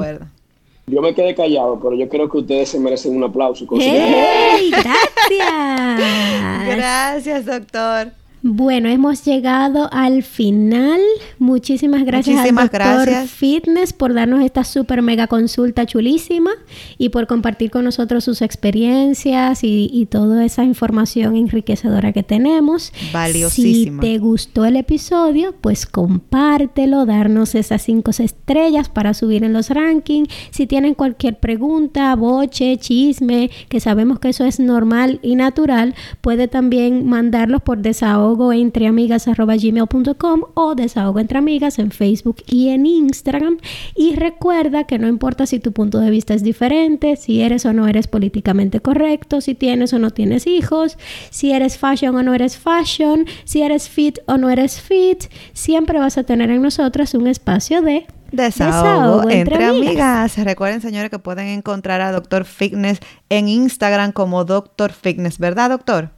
[0.88, 3.66] Yo me quedé callado, pero yo creo que ustedes se merecen un aplauso.
[3.80, 4.72] ¡Hey!
[4.72, 6.68] ¡Gracias!
[6.76, 8.12] Gracias, doctor.
[8.44, 11.00] Bueno, hemos llegado al final.
[11.38, 13.32] Muchísimas gracias Muchísimas al doctor gracias.
[13.32, 16.52] Fitness por darnos esta super mega consulta chulísima
[16.98, 22.92] y por compartir con nosotros sus experiencias y, y toda esa información enriquecedora que tenemos.
[23.14, 24.02] Valiosísima.
[24.02, 29.70] Si te gustó el episodio, pues compártelo, darnos esas cinco estrellas para subir en los
[29.70, 30.30] rankings.
[30.50, 36.48] Si tienen cualquier pregunta, boche, chisme, que sabemos que eso es normal y natural, puede
[36.48, 43.58] también mandarlos por desahogo desahogoentreamigas.gmail.com o desahogo entre amigas en Facebook y en Instagram.
[43.96, 47.74] Y recuerda que no importa si tu punto de vista es diferente, si eres o
[47.74, 50.98] no eres políticamente correcto, si tienes o no tienes hijos,
[51.30, 56.00] si eres fashion o no eres fashion, si eres fit o no eres fit, siempre
[56.00, 60.38] vas a tener en nosotras un espacio de Desahogo, entre, amigas.
[60.38, 66.12] Recuerden, señores, que pueden encontrar a Doctor Fitness en Instagram como Doctor Fitness, ¿verdad, doctor?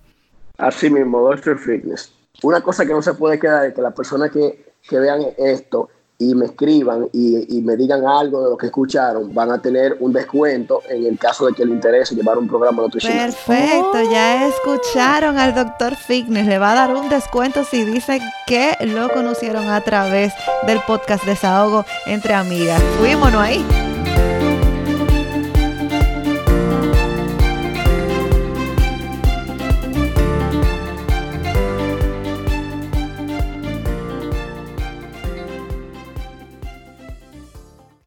[0.57, 2.11] Así mismo, Doctor Fitness.
[2.43, 5.89] Una cosa que no se puede quedar es que las personas que, vean esto
[6.19, 10.13] y me escriban y, me digan algo de lo que escucharon, van a tener un
[10.13, 13.31] descuento en el caso de que les interese llevar un programa nutricional.
[13.31, 18.75] Perfecto, ya escucharon al doctor Fitness, le va a dar un descuento si dice que
[18.81, 20.33] lo conocieron a través
[20.67, 22.81] del podcast Desahogo entre amigas.
[22.99, 23.92] Fuímonos ahí.